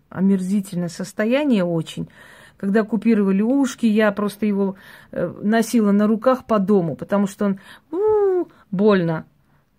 омерзительное 0.09 0.89
состояние 0.89 1.63
очень. 1.63 2.09
Когда 2.57 2.85
купировали 2.85 3.43
ушки, 3.43 3.87
я 3.87 4.13
просто 4.13 4.47
его 4.47 4.77
э, 5.13 5.33
носила 5.43 5.93
на 5.93 6.07
руках 6.07 6.47
по 6.47 6.59
дому, 6.59 6.97
потому 6.97 7.27
что 7.27 7.47
он 7.47 7.61
у-у, 7.91 8.49
больно 8.71 9.27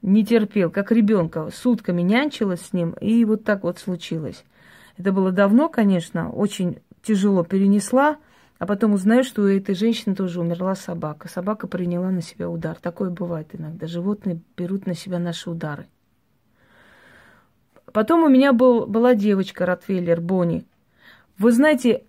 не 0.02 0.24
терпел, 0.24 0.70
как 0.70 0.92
ребенка, 0.92 1.50
сутками 1.54 2.02
нянчилась 2.02 2.62
с 2.62 2.74
ним, 2.74 2.92
и 3.02 3.26
вот 3.26 3.44
так 3.44 3.64
вот 3.64 3.80
случилось. 3.80 4.44
Это 4.98 5.12
было 5.12 5.32
давно, 5.32 5.70
конечно, 5.70 6.30
очень 6.30 6.80
тяжело 7.02 7.44
перенесла, 7.44 8.18
а 8.60 8.66
потом 8.66 8.94
узнаю, 8.94 9.24
что 9.24 9.44
у 9.44 9.48
этой 9.48 9.76
женщины 9.76 10.16
тоже 10.16 10.42
умерла 10.42 10.76
собака. 10.76 11.28
Собака 11.28 11.68
приняла 11.68 12.10
на 12.10 12.22
себя 12.22 12.50
удар. 12.50 12.76
Такое 12.82 13.12
бывает 13.12 13.50
иногда. 13.54 13.86
Животные 13.86 14.40
берут 14.56 14.88
на 14.88 14.96
себя 14.96 15.20
наши 15.20 15.50
удары. 15.50 15.86
Потом 17.94 18.24
у 18.24 18.30
меня 18.30 18.54
был, 18.54 18.88
была 18.88 19.14
девочка 19.14 19.66
Ротвейлер 19.66 20.22
Бонни. 20.22 20.66
Вы 21.38 21.52
знаете, 21.52 22.06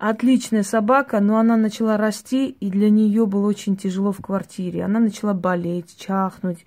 отличная 0.00 0.62
собака, 0.62 1.20
но 1.20 1.38
она 1.38 1.58
начала 1.58 1.98
расти, 1.98 2.48
и 2.48 2.70
для 2.70 2.88
нее 2.88 3.26
было 3.26 3.46
очень 3.46 3.76
тяжело 3.76 4.12
в 4.12 4.22
квартире. 4.22 4.82
Она 4.82 4.98
начала 4.98 5.34
болеть, 5.34 5.94
чахнуть 5.98 6.64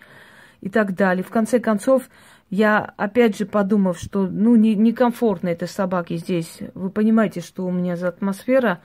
и 0.61 0.69
так 0.69 0.95
далее. 0.95 1.23
В 1.23 1.31
конце 1.31 1.59
концов, 1.59 2.03
я, 2.51 2.93
опять 2.95 3.37
же, 3.37 3.47
подумав, 3.47 3.97
что, 3.97 4.27
ну, 4.27 4.55
не, 4.55 4.75
некомфортно 4.75 5.49
этой 5.49 5.67
собаке 5.67 6.17
здесь, 6.17 6.59
вы 6.75 6.91
понимаете, 6.91 7.41
что 7.41 7.65
у 7.65 7.71
меня 7.71 7.95
за 7.95 8.09
атмосфера, 8.09 8.81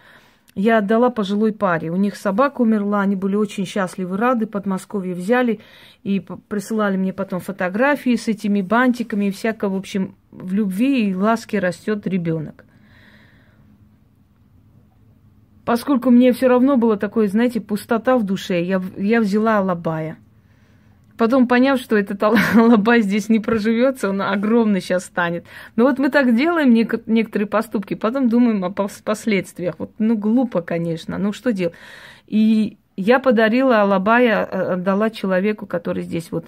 я 0.54 0.78
отдала 0.78 1.10
пожилой 1.10 1.52
паре. 1.52 1.90
У 1.90 1.96
них 1.96 2.16
собака 2.16 2.62
умерла, 2.62 3.02
они 3.02 3.16
были 3.16 3.36
очень 3.36 3.66
счастливы, 3.66 4.16
рады, 4.16 4.46
Подмосковье 4.46 5.14
взяли 5.14 5.60
и 6.04 6.20
присылали 6.48 6.96
мне 6.96 7.12
потом 7.12 7.40
фотографии 7.40 8.16
с 8.16 8.28
этими 8.28 8.62
бантиками 8.62 9.26
и 9.26 9.30
всякое, 9.30 9.68
в 9.68 9.76
общем, 9.76 10.16
в 10.30 10.54
любви 10.54 11.10
и 11.10 11.14
ласке 11.14 11.58
растет 11.58 12.06
ребенок. 12.06 12.64
Поскольку 15.68 16.08
мне 16.08 16.32
все 16.32 16.48
равно 16.48 16.78
было 16.78 16.96
такое, 16.96 17.28
знаете, 17.28 17.60
пустота 17.60 18.16
в 18.16 18.24
душе, 18.24 18.62
я, 18.62 18.80
я 18.96 19.20
взяла 19.20 19.58
Алабая. 19.58 20.16
Потом 21.18 21.46
поняв, 21.46 21.78
что 21.78 21.94
этот 21.94 22.22
Алабай 22.54 23.02
здесь 23.02 23.28
не 23.28 23.38
проживется, 23.38 24.08
он 24.08 24.22
огромный 24.22 24.80
сейчас 24.80 25.04
станет. 25.04 25.44
Но 25.76 25.84
вот 25.84 25.98
мы 25.98 26.08
так 26.08 26.34
делаем 26.34 26.72
некоторые 26.72 27.46
поступки, 27.46 27.92
потом 27.92 28.30
думаем 28.30 28.64
о 28.64 28.70
последствиях. 28.70 29.74
Вот, 29.76 29.90
ну, 29.98 30.16
глупо, 30.16 30.62
конечно, 30.62 31.18
ну 31.18 31.34
что 31.34 31.52
делать? 31.52 31.74
И 32.26 32.78
я 32.96 33.18
подарила 33.18 33.82
Алабая, 33.82 34.46
э, 34.46 34.72
отдала 34.72 35.10
человеку, 35.10 35.66
который 35.66 36.02
здесь 36.02 36.32
вот 36.32 36.46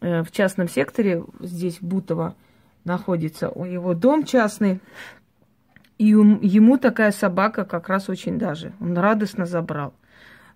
э, 0.00 0.22
в 0.22 0.30
частном 0.30 0.68
секторе, 0.68 1.24
здесь 1.40 1.78
в 1.78 1.82
Бутово 1.82 2.36
находится. 2.84 3.48
У 3.48 3.64
него 3.64 3.94
дом 3.94 4.24
частный, 4.24 4.78
и 5.98 6.06
ему 6.06 6.78
такая 6.78 7.10
собака 7.10 7.64
как 7.64 7.88
раз 7.88 8.08
очень 8.08 8.38
даже. 8.38 8.72
Он 8.80 8.96
радостно 8.96 9.46
забрал. 9.46 9.94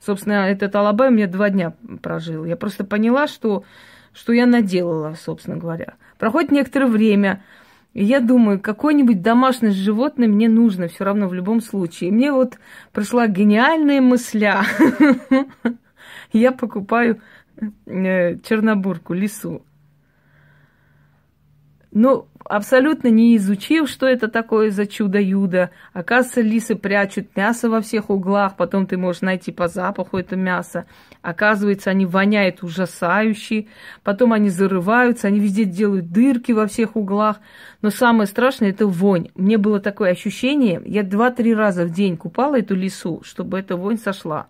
Собственно, 0.00 0.48
этот 0.48 0.74
Алабай 0.74 1.10
мне 1.10 1.26
два 1.26 1.50
дня 1.50 1.74
прожил. 2.02 2.44
Я 2.44 2.56
просто 2.56 2.84
поняла, 2.84 3.26
что, 3.26 3.64
что 4.12 4.32
я 4.32 4.46
наделала, 4.46 5.14
собственно 5.14 5.56
говоря. 5.56 5.94
Проходит 6.18 6.50
некоторое 6.52 6.86
время, 6.86 7.42
и 7.92 8.04
я 8.04 8.20
думаю, 8.20 8.60
какое-нибудь 8.60 9.20
домашнее 9.20 9.72
животное 9.72 10.28
мне 10.28 10.48
нужно 10.48 10.88
все 10.88 11.04
равно 11.04 11.28
в 11.28 11.34
любом 11.34 11.60
случае. 11.60 12.10
И 12.10 12.12
мне 12.12 12.32
вот 12.32 12.58
пришла 12.92 13.26
гениальная 13.26 14.00
мысля. 14.00 14.62
Я 16.32 16.52
покупаю 16.52 17.20
э, 17.86 18.38
чернобурку, 18.38 19.12
лису. 19.12 19.62
Ну, 21.92 22.28
абсолютно 22.44 23.08
не 23.08 23.36
изучив, 23.36 23.88
что 23.88 24.06
это 24.06 24.28
такое 24.28 24.70
за 24.70 24.86
чудо-юдо. 24.86 25.70
Оказывается, 25.92 26.40
лисы 26.40 26.76
прячут 26.76 27.36
мясо 27.36 27.68
во 27.68 27.80
всех 27.80 28.10
углах, 28.10 28.56
потом 28.56 28.86
ты 28.86 28.96
можешь 28.96 29.22
найти 29.22 29.50
по 29.50 29.66
запаху 29.66 30.16
это 30.16 30.36
мясо. 30.36 30.86
Оказывается, 31.20 31.90
они 31.90 32.06
воняют 32.06 32.62
ужасающе, 32.62 33.66
потом 34.04 34.32
они 34.32 34.50
зарываются, 34.50 35.26
они 35.26 35.40
везде 35.40 35.64
делают 35.64 36.12
дырки 36.12 36.52
во 36.52 36.68
всех 36.68 36.94
углах. 36.94 37.40
Но 37.82 37.90
самое 37.90 38.28
страшное– 38.28 38.70
это 38.70 38.86
вонь. 38.86 39.30
Мне 39.34 39.58
было 39.58 39.80
такое 39.80 40.10
ощущение, 40.12 40.80
я 40.86 41.02
два-три 41.02 41.52
раза 41.54 41.84
в 41.84 41.90
день 41.90 42.16
купала 42.16 42.60
эту 42.60 42.76
лису, 42.76 43.20
чтобы 43.24 43.58
эта 43.58 43.76
вонь 43.76 43.98
сошла. 43.98 44.46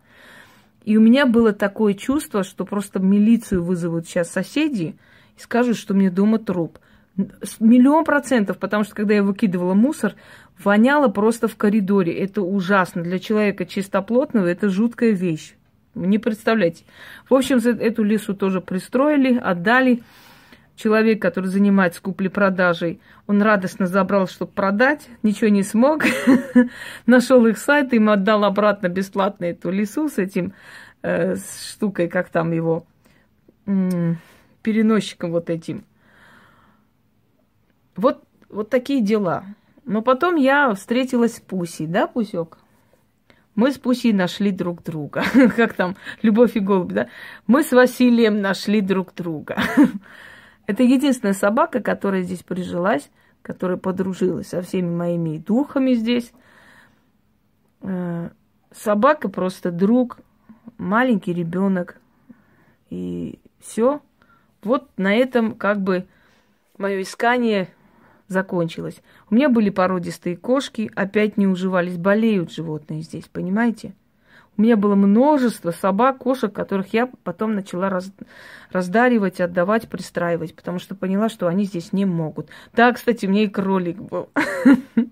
И 0.85 0.99
у 0.99 1.01
меня 1.01 1.25
было 1.25 1.53
такое 1.55 1.95
чувство, 1.95 2.45
что 2.45 2.67
просто 2.67 2.99
милицию 2.99 3.65
вызовут 3.65 4.07
сейчас 4.07 4.31
соседи 4.31 4.97
и 5.39 5.41
скажут, 5.41 5.79
что 5.79 5.95
мне 5.95 6.11
дома 6.11 6.39
труп– 6.39 6.79
Миллион 7.17 8.05
процентов, 8.05 8.59
потому 8.59 8.85
что 8.85 8.95
когда 8.95 9.15
я 9.15 9.23
выкидывала 9.23 9.75
мусор, 9.75 10.15
воняло 10.63 11.09
просто 11.09 11.49
в 11.49 11.57
коридоре. 11.57 12.13
Это 12.13 12.43
ужасно. 12.43 13.03
Для 13.03 13.19
человека 13.19 13.67
чистоплотного 13.67 14.47
это 14.47 14.69
жуткая 14.69 15.11
вещь. 15.11 15.55
Не 15.95 16.19
представляете. 16.19 16.85
В 17.29 17.35
общем, 17.35 17.57
эту 17.57 18.03
лису 18.03 18.35
тоже 18.35 18.61
пристроили, 18.61 19.37
отдали. 19.37 20.03
Человек, 20.77 21.21
который 21.21 21.47
занимается 21.47 22.01
куплей-продажей, 22.01 23.01
он 23.27 23.43
радостно 23.43 23.87
забрал, 23.87 24.27
чтобы 24.27 24.53
продать, 24.53 25.09
ничего 25.23 25.51
не 25.51 25.63
смог. 25.63 26.05
Нашел 27.07 27.45
их 27.47 27.59
сайт, 27.59 27.93
им 27.93 28.09
отдал 28.09 28.45
обратно 28.45 28.89
бесплатно 28.89 29.45
эту 29.45 29.71
лису 29.71 30.09
с 30.09 30.17
этим 30.17 30.55
э, 31.03 31.37
штукой, 31.37 32.09
как 32.09 32.31
там 32.31 32.53
его, 32.53 32.87
переносчиком 34.63 35.33
вот 35.33 35.51
этим. 35.51 35.85
Вот, 38.01 38.25
вот 38.49 38.71
такие 38.71 39.03
дела. 39.03 39.45
Но 39.85 40.01
потом 40.01 40.37
я 40.37 40.73
встретилась 40.75 41.37
с 41.37 41.41
Пусей, 41.41 41.87
да, 41.87 42.07
Пусек? 42.07 42.57
Мы 43.55 43.73
с 43.73 43.79
Пусей 43.79 44.15
нашли 44.15 44.53
друг 44.53 44.83
друга. 44.83 45.23
как 45.57 45.75
там, 45.75 45.97
Любовь 46.23 46.57
и 46.57 46.61
голубь, 46.61 46.93
да? 46.93 47.09
Мы 47.47 47.63
с 47.63 47.73
Василием 47.73 48.41
нашли 48.41 48.81
друг 48.81 49.15
друга. 49.15 49.59
Это 50.67 50.83
единственная 50.83 51.35
собака, 51.35 51.81
которая 51.81 52.23
здесь 52.23 52.43
прижилась, 52.43 53.11
которая 53.43 53.77
подружилась 53.77 54.49
со 54.49 54.63
всеми 54.63 54.89
моими 54.89 55.37
духами 55.37 55.93
здесь. 55.93 56.33
Э, 57.83 58.31
собака 58.73 59.29
просто 59.29 59.71
друг, 59.71 60.21
маленький 60.79 61.35
ребенок. 61.35 62.01
И 62.89 63.39
все. 63.59 64.01
Вот 64.63 64.89
на 64.97 65.15
этом 65.15 65.55
как 65.55 65.83
бы 65.83 66.07
мое 66.79 67.03
искание 67.03 67.69
закончилось. 68.31 69.03
У 69.29 69.35
меня 69.35 69.49
были 69.49 69.71
породистые 69.71 70.37
кошки, 70.37 70.91
опять 70.95 71.37
не 71.37 71.47
уживались, 71.47 71.99
болеют 71.99 72.53
животные 72.53 73.03
здесь, 73.03 73.25
понимаете? 73.25 73.93
У 74.57 74.63
меня 74.63 74.77
было 74.77 74.95
множество 74.95 75.71
собак, 75.71 76.19
кошек, 76.19 76.53
которых 76.53 76.93
я 76.93 77.11
потом 77.25 77.55
начала 77.55 77.89
раз, 77.89 78.13
раздаривать, 78.71 79.41
отдавать, 79.41 79.89
пристраивать, 79.89 80.55
потому 80.55 80.79
что 80.79 80.95
поняла, 80.95 81.29
что 81.29 81.49
они 81.49 81.65
здесь 81.65 81.93
не 81.93 82.05
могут. 82.05 82.49
Да, 82.73 82.93
кстати, 82.93 83.27
у 83.27 83.31
меня 83.31 83.45
и 83.45 83.49
кролик 83.49 83.97
был. 83.97 84.29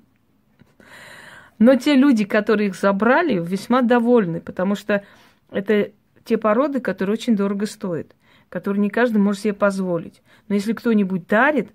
Но 1.59 1.75
те 1.75 1.95
люди, 1.97 2.25
которые 2.25 2.69
их 2.69 2.77
забрали, 2.77 3.41
весьма 3.41 3.83
довольны, 3.83 4.41
потому 4.41 4.75
что 4.75 5.03
это 5.51 5.91
те 6.25 6.37
породы, 6.37 6.81
которые 6.81 7.15
очень 7.15 7.35
дорого 7.35 7.67
стоят, 7.67 8.15
которые 8.49 8.81
не 8.81 8.91
каждый 8.91 9.19
может 9.19 9.43
себе 9.43 9.55
позволить. 9.55 10.23
Но 10.49 10.55
если 10.55 10.73
кто-нибудь 10.73 11.27
дарит, 11.27 11.71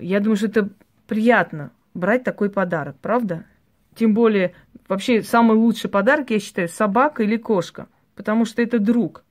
я 0.00 0.20
думаю, 0.20 0.36
что 0.36 0.46
это 0.46 0.68
приятно 1.06 1.72
брать 1.94 2.24
такой 2.24 2.50
подарок, 2.50 2.96
правда? 3.00 3.44
Тем 3.94 4.14
более, 4.14 4.54
вообще 4.88 5.22
самый 5.22 5.56
лучший 5.56 5.90
подарок, 5.90 6.30
я 6.30 6.38
считаю, 6.38 6.68
собака 6.68 7.22
или 7.22 7.36
кошка, 7.36 7.88
потому 8.14 8.44
что 8.44 8.62
это 8.62 8.78
друг. 8.78 9.24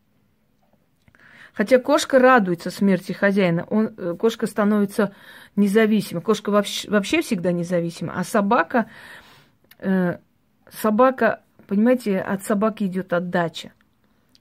Хотя 1.53 1.79
кошка 1.79 2.19
радуется 2.19 2.69
смерти 2.69 3.11
хозяина, 3.11 3.65
он, 3.69 3.93
э, 3.97 4.15
кошка 4.17 4.47
становится 4.47 5.13
независимой. 5.55 6.21
Кошка 6.21 6.51
вообще, 6.51 6.89
вообще 6.89 7.21
всегда 7.21 7.51
независима, 7.51 8.13
а 8.15 8.23
собака, 8.23 8.89
э, 9.79 10.19
собака, 10.71 11.41
понимаете, 11.67 12.19
от 12.19 12.43
собаки 12.43 12.85
идет 12.85 13.11
отдача. 13.13 13.73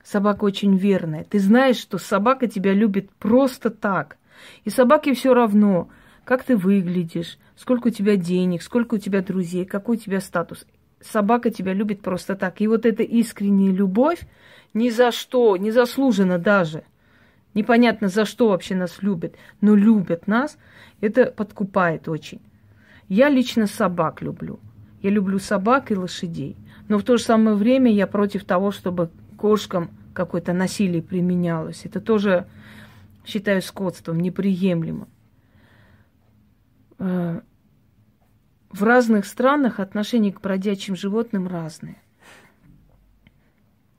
Собака 0.04 0.44
очень 0.44 0.76
верная. 0.76 1.24
Ты 1.24 1.38
знаешь, 1.38 1.76
что 1.76 1.98
собака 1.98 2.46
тебя 2.46 2.72
любит 2.72 3.10
просто 3.10 3.70
так. 3.70 4.16
И 4.64 4.70
собаке 4.70 5.14
все 5.14 5.34
равно, 5.34 5.88
как 6.24 6.44
ты 6.44 6.56
выглядишь, 6.56 7.38
сколько 7.56 7.88
у 7.88 7.90
тебя 7.90 8.16
денег, 8.16 8.62
сколько 8.62 8.94
у 8.94 8.98
тебя 8.98 9.22
друзей, 9.22 9.64
какой 9.64 9.96
у 9.96 10.00
тебя 10.00 10.20
статус. 10.20 10.66
Собака 11.00 11.50
тебя 11.50 11.72
любит 11.72 12.02
просто 12.02 12.34
так. 12.34 12.60
И 12.60 12.68
вот 12.68 12.84
эта 12.86 13.02
искренняя 13.02 13.72
любовь 13.72 14.20
ни 14.74 14.90
за 14.90 15.12
что, 15.12 15.56
не 15.56 15.70
заслуженно 15.70 16.38
даже. 16.38 16.82
Непонятно, 17.54 18.08
за 18.08 18.24
что 18.24 18.48
вообще 18.48 18.74
нас 18.74 19.02
любят, 19.02 19.34
но 19.60 19.74
любят 19.74 20.26
нас, 20.26 20.58
это 21.00 21.26
подкупает 21.26 22.08
очень. 22.08 22.40
Я 23.08 23.30
лично 23.30 23.66
собак 23.66 24.20
люблю. 24.20 24.60
Я 25.02 25.10
люблю 25.10 25.38
собак 25.38 25.90
и 25.90 25.96
лошадей. 25.96 26.56
Но 26.88 26.98
в 26.98 27.04
то 27.04 27.16
же 27.16 27.22
самое 27.22 27.56
время 27.56 27.92
я 27.92 28.06
против 28.06 28.44
того, 28.44 28.70
чтобы 28.70 29.10
кошкам 29.36 29.90
какое-то 30.12 30.52
насилие 30.52 31.02
применялось. 31.02 31.82
Это 31.84 32.00
тоже 32.00 32.46
считаю 33.28 33.60
скотством, 33.60 34.20
неприемлемым. 34.20 35.08
Э, 36.98 37.42
в 38.70 38.82
разных 38.82 39.26
странах 39.26 39.80
отношение 39.80 40.32
к 40.32 40.40
бродячим 40.40 40.96
животным 40.96 41.46
разные. 41.46 42.00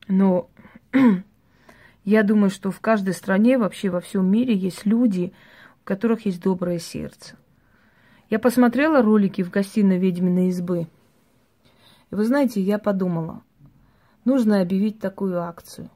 Но 0.07 0.49
я 2.03 2.23
думаю, 2.23 2.49
что 2.49 2.71
в 2.71 2.79
каждой 2.79 3.13
стране, 3.13 3.59
вообще 3.59 3.89
во 3.89 4.01
всем 4.01 4.29
мире 4.29 4.55
есть 4.55 4.85
люди, 4.85 5.31
у 5.81 5.83
которых 5.83 6.25
есть 6.25 6.41
доброе 6.41 6.79
сердце. 6.79 7.35
Я 8.31 8.39
посмотрела 8.39 9.01
ролики 9.03 9.43
в 9.43 9.51
гостиной 9.51 9.99
ведьминой 9.99 10.49
избы. 10.49 10.87
И 12.09 12.15
вы 12.15 12.25
знаете, 12.25 12.61
я 12.61 12.79
подумала, 12.79 13.43
нужно 14.25 14.61
объявить 14.61 14.99
такую 14.99 15.39
акцию. 15.41 15.91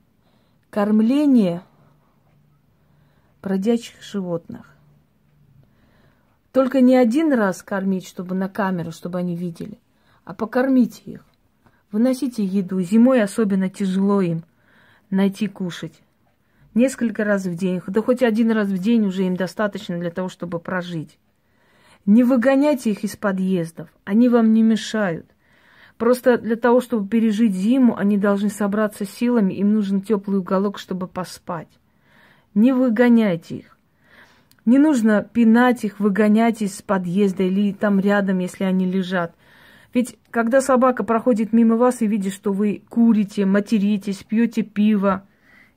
Кормление 0.69 1.63
бродячих 3.43 4.01
животных. 4.01 4.73
Только 6.53 6.81
не 6.81 6.95
один 6.95 7.33
раз 7.33 7.61
кормить, 7.61 8.07
чтобы 8.07 8.35
на 8.35 8.47
камеру, 8.47 8.91
чтобы 8.91 9.19
они 9.19 9.35
видели, 9.35 9.79
а 10.23 10.33
покормите 10.33 11.01
их. 11.05 11.25
Выносите 11.91 12.43
еду. 12.43 12.81
Зимой 12.81 13.21
особенно 13.21 13.69
тяжело 13.69 14.21
им 14.21 14.43
найти 15.09 15.47
кушать. 15.47 16.01
Несколько 16.73 17.23
раз 17.23 17.45
в 17.45 17.55
день, 17.55 17.81
да 17.85 18.01
хоть 18.01 18.23
один 18.23 18.49
раз 18.51 18.69
в 18.69 18.77
день 18.79 19.05
уже 19.05 19.25
им 19.25 19.35
достаточно 19.35 19.99
для 19.99 20.09
того, 20.09 20.29
чтобы 20.29 20.59
прожить. 20.59 21.19
Не 22.05 22.23
выгоняйте 22.23 22.91
их 22.91 23.03
из 23.03 23.15
подъездов, 23.15 23.89
они 24.05 24.29
вам 24.29 24.53
не 24.53 24.63
мешают. 24.63 25.27
Просто 25.97 26.37
для 26.37 26.55
того, 26.55 26.81
чтобы 26.81 27.07
пережить 27.07 27.53
зиму, 27.53 27.95
они 27.95 28.17
должны 28.17 28.49
собраться 28.49 29.05
силами, 29.05 29.53
им 29.53 29.73
нужен 29.73 30.01
теплый 30.01 30.39
уголок, 30.39 30.79
чтобы 30.79 31.07
поспать. 31.07 31.69
Не 32.53 32.71
выгоняйте 32.71 33.57
их. 33.57 33.77
Не 34.65 34.77
нужно 34.77 35.23
пинать 35.23 35.83
их, 35.83 35.99
выгонять 35.99 36.61
из 36.61 36.81
подъезда 36.81 37.43
или 37.43 37.73
там 37.73 37.99
рядом, 37.99 38.39
если 38.39 38.63
они 38.63 38.85
лежат. 38.85 39.35
Ведь 39.93 40.17
когда 40.31 40.61
собака 40.61 41.03
проходит 41.03 41.53
мимо 41.53 41.75
вас 41.75 42.01
и 42.01 42.07
видит, 42.07 42.33
что 42.33 42.53
вы 42.53 42.81
курите, 42.89 43.45
материтесь, 43.45 44.23
пьете 44.23 44.63
пиво, 44.63 45.27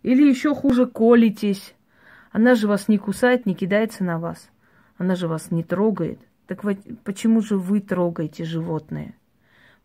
или 0.03 0.29
еще 0.29 0.55
хуже 0.55 0.87
колитесь, 0.87 1.75
она 2.31 2.55
же 2.55 2.69
вас 2.69 2.89
не 2.89 2.99
кусает, 2.99 3.47
не 3.47 3.55
кидается 3.55 4.05
на 4.05 4.19
вас. 4.19 4.51
Она 4.99 5.17
же 5.17 5.27
вас 5.29 5.51
не 5.51 5.63
трогает. 5.63 6.21
Так 6.47 6.65
вот, 6.65 6.79
почему 7.03 7.41
же 7.41 7.57
вы 7.57 7.81
трогаете 7.81 8.45
животное? 8.45 9.15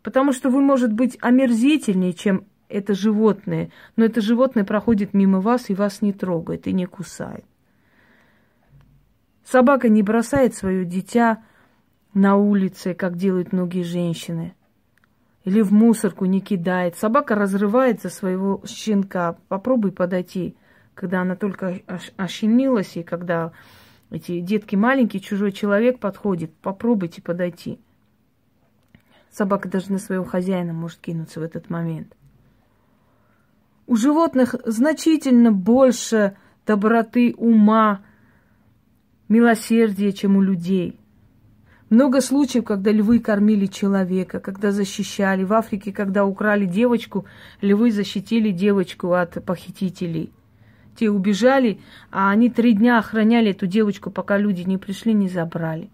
Потому 0.03 0.31
что 0.31 0.49
вы, 0.49 0.61
может 0.61 0.93
быть, 0.93 1.17
омерзительнее, 1.21 2.13
чем 2.13 2.45
это 2.71 2.93
животное, 2.93 3.71
но 3.95 4.05
это 4.05 4.21
животное 4.21 4.63
проходит 4.63 5.13
мимо 5.13 5.39
вас 5.39 5.69
и 5.69 5.75
вас 5.75 6.01
не 6.01 6.13
трогает 6.13 6.67
и 6.67 6.73
не 6.73 6.85
кусает. 6.85 7.45
Собака 9.43 9.89
не 9.89 10.03
бросает 10.03 10.55
свое 10.55 10.85
дитя 10.85 11.43
на 12.13 12.35
улице, 12.35 12.93
как 12.93 13.17
делают 13.17 13.51
многие 13.51 13.83
женщины, 13.83 14.55
или 15.43 15.61
в 15.61 15.73
мусорку 15.73 16.25
не 16.25 16.39
кидает. 16.39 16.95
Собака 16.95 17.35
разрывает 17.35 18.01
за 18.01 18.09
своего 18.09 18.61
щенка. 18.65 19.37
Попробуй 19.47 19.91
подойти, 19.91 20.55
когда 20.93 21.21
она 21.21 21.35
только 21.35 21.81
ощенилась, 22.17 22.95
и 22.95 23.03
когда 23.03 23.51
эти 24.11 24.39
детки 24.39 24.75
маленькие, 24.75 25.21
чужой 25.21 25.51
человек 25.51 25.99
подходит. 25.99 26.53
Попробуйте 26.55 27.21
подойти. 27.21 27.79
Собака 29.31 29.69
даже 29.69 29.91
на 29.91 29.97
своего 29.97 30.25
хозяина 30.25 30.73
может 30.73 30.99
кинуться 30.99 31.39
в 31.39 31.43
этот 31.43 31.69
момент. 31.69 32.15
У 33.91 33.97
животных 33.97 34.55
значительно 34.63 35.51
больше 35.51 36.37
доброты 36.65 37.35
ума, 37.37 37.99
милосердия, 39.27 40.13
чем 40.13 40.37
у 40.37 40.41
людей. 40.41 40.97
Много 41.89 42.21
случаев, 42.21 42.63
когда 42.63 42.93
львы 42.93 43.19
кормили 43.19 43.65
человека, 43.65 44.39
когда 44.39 44.71
защищали. 44.71 45.43
В 45.43 45.51
Африке, 45.51 45.91
когда 45.91 46.23
украли 46.23 46.65
девочку, 46.65 47.25
львы 47.59 47.91
защитили 47.91 48.51
девочку 48.51 49.11
от 49.11 49.43
похитителей. 49.43 50.31
Те 50.95 51.09
убежали, 51.09 51.81
а 52.11 52.29
они 52.29 52.49
три 52.49 52.71
дня 52.71 52.97
охраняли 52.97 53.51
эту 53.51 53.67
девочку, 53.67 54.09
пока 54.09 54.37
люди 54.37 54.61
не 54.61 54.77
пришли, 54.77 55.11
не 55.11 55.27
забрали. 55.27 55.89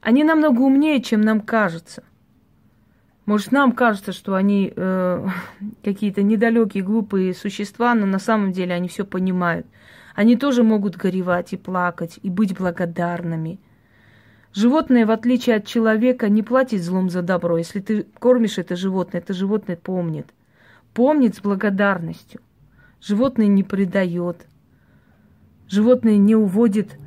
Они 0.00 0.24
намного 0.24 0.62
умнее, 0.62 1.02
чем 1.02 1.20
нам 1.20 1.42
кажется. 1.42 2.02
Может, 3.30 3.52
нам 3.52 3.70
кажется, 3.70 4.10
что 4.10 4.34
они 4.34 4.72
э, 4.74 5.28
какие-то 5.84 6.20
недалекие, 6.20 6.82
глупые 6.82 7.32
существа, 7.32 7.94
но 7.94 8.04
на 8.04 8.18
самом 8.18 8.50
деле 8.50 8.74
они 8.74 8.88
все 8.88 9.04
понимают. 9.04 9.68
Они 10.16 10.34
тоже 10.34 10.64
могут 10.64 10.96
горевать 10.96 11.52
и 11.52 11.56
плакать, 11.56 12.18
и 12.24 12.28
быть 12.28 12.58
благодарными. 12.58 13.60
Животное, 14.52 15.06
в 15.06 15.12
отличие 15.12 15.54
от 15.54 15.64
человека, 15.64 16.28
не 16.28 16.42
платит 16.42 16.82
злом 16.82 17.08
за 17.08 17.22
добро. 17.22 17.56
Если 17.56 17.78
ты 17.78 18.02
кормишь 18.18 18.58
это 18.58 18.74
животное, 18.74 19.20
это 19.20 19.32
животное 19.32 19.76
помнит. 19.76 20.26
Помнит 20.92 21.36
с 21.36 21.40
благодарностью. 21.40 22.40
Животное 23.00 23.46
не 23.46 23.62
предает. 23.62 24.44
Животное 25.68 26.16
не 26.16 26.34
уводит 26.34 26.98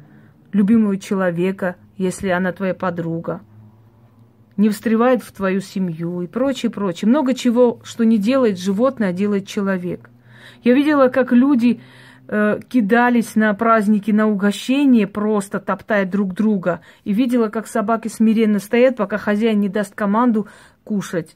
любимого 0.53 0.97
человека, 0.97 1.75
если 1.97 2.29
она 2.29 2.53
твоя 2.53 2.73
подруга 2.73 3.41
не 4.57 4.69
встревает 4.69 5.23
в 5.23 5.31
твою 5.31 5.61
семью 5.61 6.21
и 6.21 6.27
прочее, 6.27 6.71
прочее. 6.71 7.09
Много 7.09 7.33
чего, 7.33 7.79
что 7.83 8.05
не 8.05 8.17
делает 8.17 8.59
животное, 8.59 9.09
а 9.09 9.13
делает 9.13 9.47
человек. 9.47 10.09
Я 10.63 10.73
видела, 10.73 11.07
как 11.09 11.31
люди 11.31 11.81
э, 12.27 12.59
кидались 12.69 13.35
на 13.35 13.53
праздники, 13.53 14.11
на 14.11 14.27
угощение, 14.27 15.07
просто 15.07 15.59
топтая 15.59 16.05
друг 16.05 16.33
друга. 16.33 16.81
И 17.03 17.13
видела, 17.13 17.49
как 17.49 17.67
собаки 17.67 18.07
смиренно 18.07 18.59
стоят, 18.59 18.97
пока 18.97 19.17
хозяин 19.17 19.59
не 19.59 19.69
даст 19.69 19.95
команду 19.95 20.47
кушать. 20.83 21.35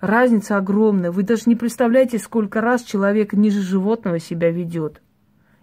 Разница 0.00 0.56
огромная. 0.56 1.10
Вы 1.10 1.22
даже 1.22 1.42
не 1.46 1.56
представляете, 1.56 2.18
сколько 2.18 2.60
раз 2.60 2.82
человек 2.82 3.32
ниже 3.32 3.60
животного 3.62 4.18
себя 4.18 4.50
ведет. 4.50 5.02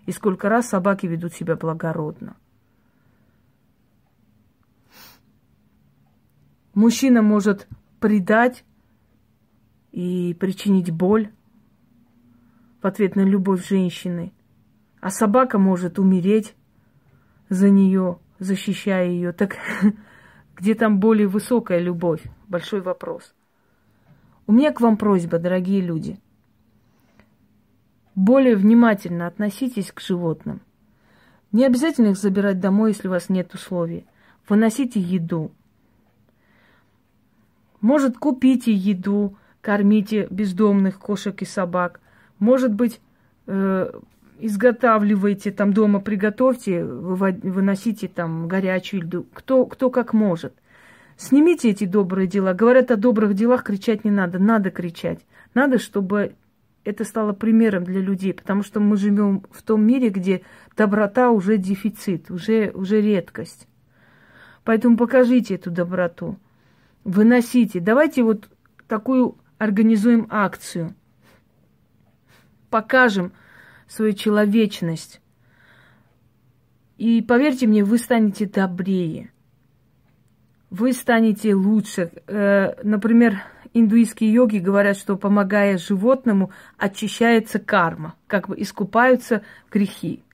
И 0.06 0.12
сколько 0.12 0.50
раз 0.50 0.70
собаки 0.70 1.06
ведут 1.08 1.34
себя 1.34 1.56
благородно. 1.56 2.36
Мужчина 6.76 7.22
может 7.22 7.70
предать 8.02 8.66
и 9.94 10.36
причинить 10.38 10.92
боль 10.92 11.32
в 12.82 12.86
ответ 12.86 13.16
на 13.16 13.22
любовь 13.22 13.66
женщины, 13.66 14.34
а 15.00 15.10
собака 15.10 15.58
может 15.58 16.00
умереть 16.00 16.54
за 17.48 17.70
нее, 17.70 18.20
защищая 18.40 19.08
ее. 19.08 19.32
Так 19.32 19.56
где 20.58 20.76
там 20.76 21.00
более 21.00 21.30
высокая 21.30 21.80
любовь? 21.80 22.22
Большой 22.50 22.82
вопрос. 22.82 23.34
У 24.46 24.52
меня 24.52 24.74
к 24.74 24.82
вам 24.82 24.98
просьба, 24.98 25.40
дорогие 25.40 25.80
люди. 25.80 26.20
Более 28.16 28.58
внимательно 28.58 29.28
относитесь 29.28 29.94
к 29.94 30.02
животным. 30.02 30.60
Не 31.54 31.66
обязательно 31.66 32.08
их 32.08 32.18
забирать 32.18 32.60
домой, 32.60 32.92
если 32.92 33.08
у 33.08 33.12
вас 33.12 33.30
нет 33.30 33.54
условий. 33.54 34.06
Выносите 34.50 35.00
еду, 35.00 35.54
может, 37.86 38.18
купите 38.18 38.74
еду, 38.74 39.38
кормите 39.62 40.26
бездомных 40.32 40.98
кошек 40.98 41.40
и 41.44 41.46
собак. 41.46 42.00
Может 42.40 42.74
быть, 42.74 43.00
э, 43.46 43.92
изготавливайте 44.40 45.52
там 45.52 45.72
дома, 45.72 46.00
приготовьте, 46.00 46.84
выносите 46.84 48.08
там 48.08 48.48
горячую 48.48 49.04
еду. 49.04 49.28
Кто, 49.32 49.68
кто 49.68 49.92
как 49.92 50.14
может. 50.14 50.56
Снимите 51.16 51.70
эти 51.70 51.86
добрые 51.86 52.26
дела. 52.26 52.54
Говорят, 52.54 52.90
о 52.90 52.96
добрых 52.96 53.36
делах 53.36 53.62
кричать 53.62 54.04
не 54.04 54.10
надо. 54.10 54.40
Надо 54.40 54.72
кричать. 54.72 55.20
Надо, 55.54 55.78
чтобы 55.78 56.34
это 56.86 57.04
стало 57.04 57.34
примером 57.34 57.84
для 57.84 58.02
людей, 58.02 58.34
потому 58.34 58.64
что 58.64 58.80
мы 58.80 58.98
живем 58.98 59.44
в 59.52 59.62
том 59.62 59.86
мире, 59.86 60.10
где 60.10 60.42
доброта 60.76 61.30
уже 61.30 61.58
дефицит, 61.58 62.32
уже, 62.32 62.72
уже 62.74 63.00
редкость. 63.00 63.68
Поэтому 64.64 64.98
покажите 64.98 65.54
эту 65.54 65.70
доброту 65.70 66.40
выносите. 67.06 67.80
Давайте 67.80 68.24
вот 68.24 68.50
такую 68.90 69.38
организуем 69.58 70.28
акцию. 70.30 70.94
Покажем 72.70 73.32
свою 73.88 74.12
человечность. 74.12 75.22
И 76.98 77.22
поверьте 77.22 77.68
мне, 77.68 77.84
вы 77.86 77.98
станете 77.98 78.46
добрее. 78.46 79.32
Вы 80.70 80.92
станете 80.92 81.56
лучше. 81.56 82.12
Э, 82.28 82.74
например, 82.84 83.42
индуистские 83.74 84.34
йоги 84.34 84.58
говорят, 84.58 84.98
что 84.98 85.16
помогая 85.16 85.78
животному, 85.78 86.52
очищается 86.78 87.60
карма, 87.60 88.16
как 88.28 88.50
бы 88.50 88.60
искупаются 88.60 89.44
грехи. 89.72 90.25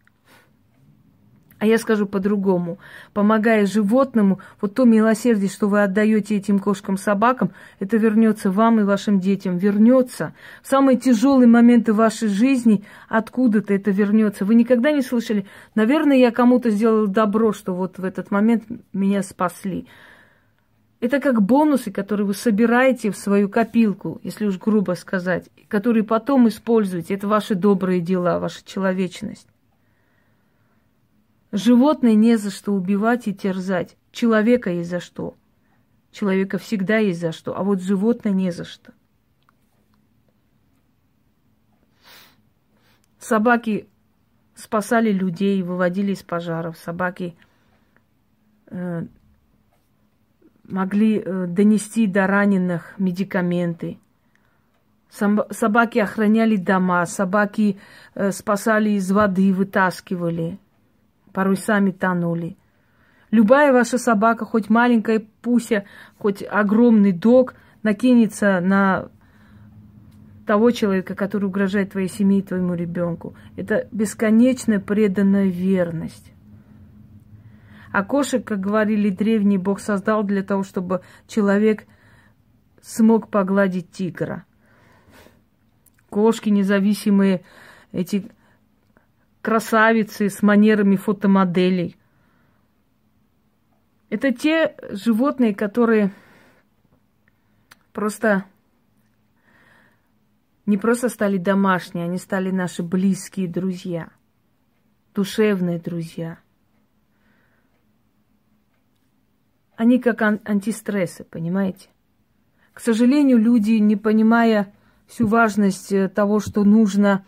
А 1.62 1.68
я 1.68 1.78
скажу 1.78 2.08
по-другому. 2.08 2.80
Помогая 3.14 3.68
животному, 3.68 4.40
вот 4.60 4.74
то 4.74 4.84
милосердие, 4.84 5.48
что 5.48 5.68
вы 5.68 5.84
отдаете 5.84 6.36
этим 6.36 6.58
кошкам, 6.58 6.98
собакам, 6.98 7.52
это 7.80 7.98
вернется 7.98 8.50
вам 8.50 8.80
и 8.80 8.84
вашим 8.84 9.20
детям. 9.20 9.58
Вернется. 9.58 10.34
В 10.64 10.68
самые 10.68 10.98
тяжелые 10.98 11.48
моменты 11.48 11.94
вашей 11.94 12.30
жизни 12.30 12.84
откуда-то 13.10 13.76
это 13.76 13.92
вернется. 13.92 14.44
Вы 14.44 14.56
никогда 14.56 14.92
не 14.92 15.04
слышали, 15.04 15.46
наверное, 15.76 16.18
я 16.18 16.32
кому-то 16.32 16.72
сделал 16.72 17.06
добро, 17.06 17.54
что 17.54 17.76
вот 17.76 18.00
в 18.00 18.06
этот 18.06 18.32
момент 18.32 18.64
меня 18.92 19.22
спасли. 19.22 19.86
Это 21.00 21.20
как 21.20 21.44
бонусы, 21.44 21.92
которые 21.92 22.26
вы 22.26 22.34
собираете 22.34 23.12
в 23.12 23.18
свою 23.18 23.50
копилку, 23.50 24.20
если 24.24 24.48
уж 24.48 24.58
грубо 24.58 24.94
сказать, 24.94 25.52
которые 25.68 26.06
потом 26.06 26.48
используете. 26.48 27.14
Это 27.14 27.28
ваши 27.28 27.54
добрые 27.54 28.02
дела, 28.02 28.40
ваша 28.40 28.66
человечность. 28.66 29.51
Животное 31.52 32.16
не 32.16 32.38
за 32.38 32.50
что 32.50 32.74
убивать 32.74 33.28
и 33.28 33.34
терзать. 33.34 33.98
Человека 34.12 34.70
есть 34.70 34.90
за 34.90 35.00
что. 35.00 35.36
Человека 36.12 36.58
всегда 36.58 36.98
есть 36.98 37.20
за 37.20 37.32
что, 37.32 37.58
а 37.58 37.64
вот 37.64 37.82
животное 37.82 38.34
не 38.34 38.52
за 38.52 38.66
что. 38.66 38.94
Собаки 43.20 43.88
спасали 44.56 45.12
людей, 45.12 45.62
выводили 45.62 46.14
из 46.14 46.24
пожаров. 46.24 46.78
Собаки 46.78 47.36
э, 48.68 49.06
могли 50.64 51.20
э, 51.20 51.48
донести 51.48 52.08
до 52.08 52.28
раненых 52.28 52.96
медикаменты. 52.98 54.00
Собаки 55.10 56.00
охраняли 56.00 56.56
дома, 56.56 57.06
собаки 57.06 57.78
э, 58.16 58.32
спасали 58.32 58.92
из 58.92 59.12
воды, 59.12 59.54
вытаскивали 59.54 60.58
порой 61.34 61.58
сами 61.58 61.92
тонули. 61.92 62.58
Любая 63.32 63.72
ваша 63.72 63.98
собака, 63.98 64.46
хоть 64.46 64.70
маленькая 64.70 65.26
пуся, 65.42 65.86
хоть 66.18 66.44
огромный 66.44 67.14
дог, 67.14 67.56
накинется 67.82 68.60
на 68.60 69.10
того 70.46 70.72
человека, 70.72 71.16
который 71.16 71.46
угрожает 71.46 71.92
твоей 71.92 72.10
семье 72.10 72.40
и 72.40 72.44
твоему 72.44 72.74
ребенку. 72.74 73.36
Это 73.56 73.88
бесконечная 73.92 74.80
преданная 74.80 75.46
верность. 75.46 76.34
А 77.92 78.04
кошек, 78.04 78.44
как 78.46 78.60
говорили 78.60 79.10
древние, 79.10 79.60
Бог 79.60 79.80
создал 79.80 80.24
для 80.24 80.44
того, 80.44 80.64
чтобы 80.64 81.02
человек 81.28 81.86
смог 82.82 83.30
погладить 83.30 83.92
тигра. 83.92 84.46
Кошки 86.10 86.50
независимые, 86.50 87.44
эти 87.92 88.30
красавицы 89.42 90.30
с 90.30 90.42
манерами 90.42 90.96
фотомоделей. 90.96 91.98
Это 94.10 94.32
те 94.32 94.76
животные, 94.92 95.56
которые 95.56 96.12
просто 97.94 98.46
не 100.66 100.78
просто 100.78 101.10
стали 101.10 101.38
домашние, 101.38 102.06
они 102.06 102.18
стали 102.18 102.52
наши 102.52 102.84
близкие 102.84 103.48
друзья, 103.48 104.12
душевные 105.16 105.80
друзья. 105.80 106.40
Они 109.76 110.00
как 110.00 110.22
ан- 110.22 110.42
антистрессы, 110.46 111.24
понимаете? 111.24 111.90
К 112.74 112.80
сожалению, 112.80 113.38
люди, 113.38 113.72
не 113.72 113.96
понимая 113.96 114.74
всю 115.08 115.28
важность 115.28 115.92
э, 115.92 116.08
того, 116.08 116.40
что 116.40 116.64
нужно 116.64 117.26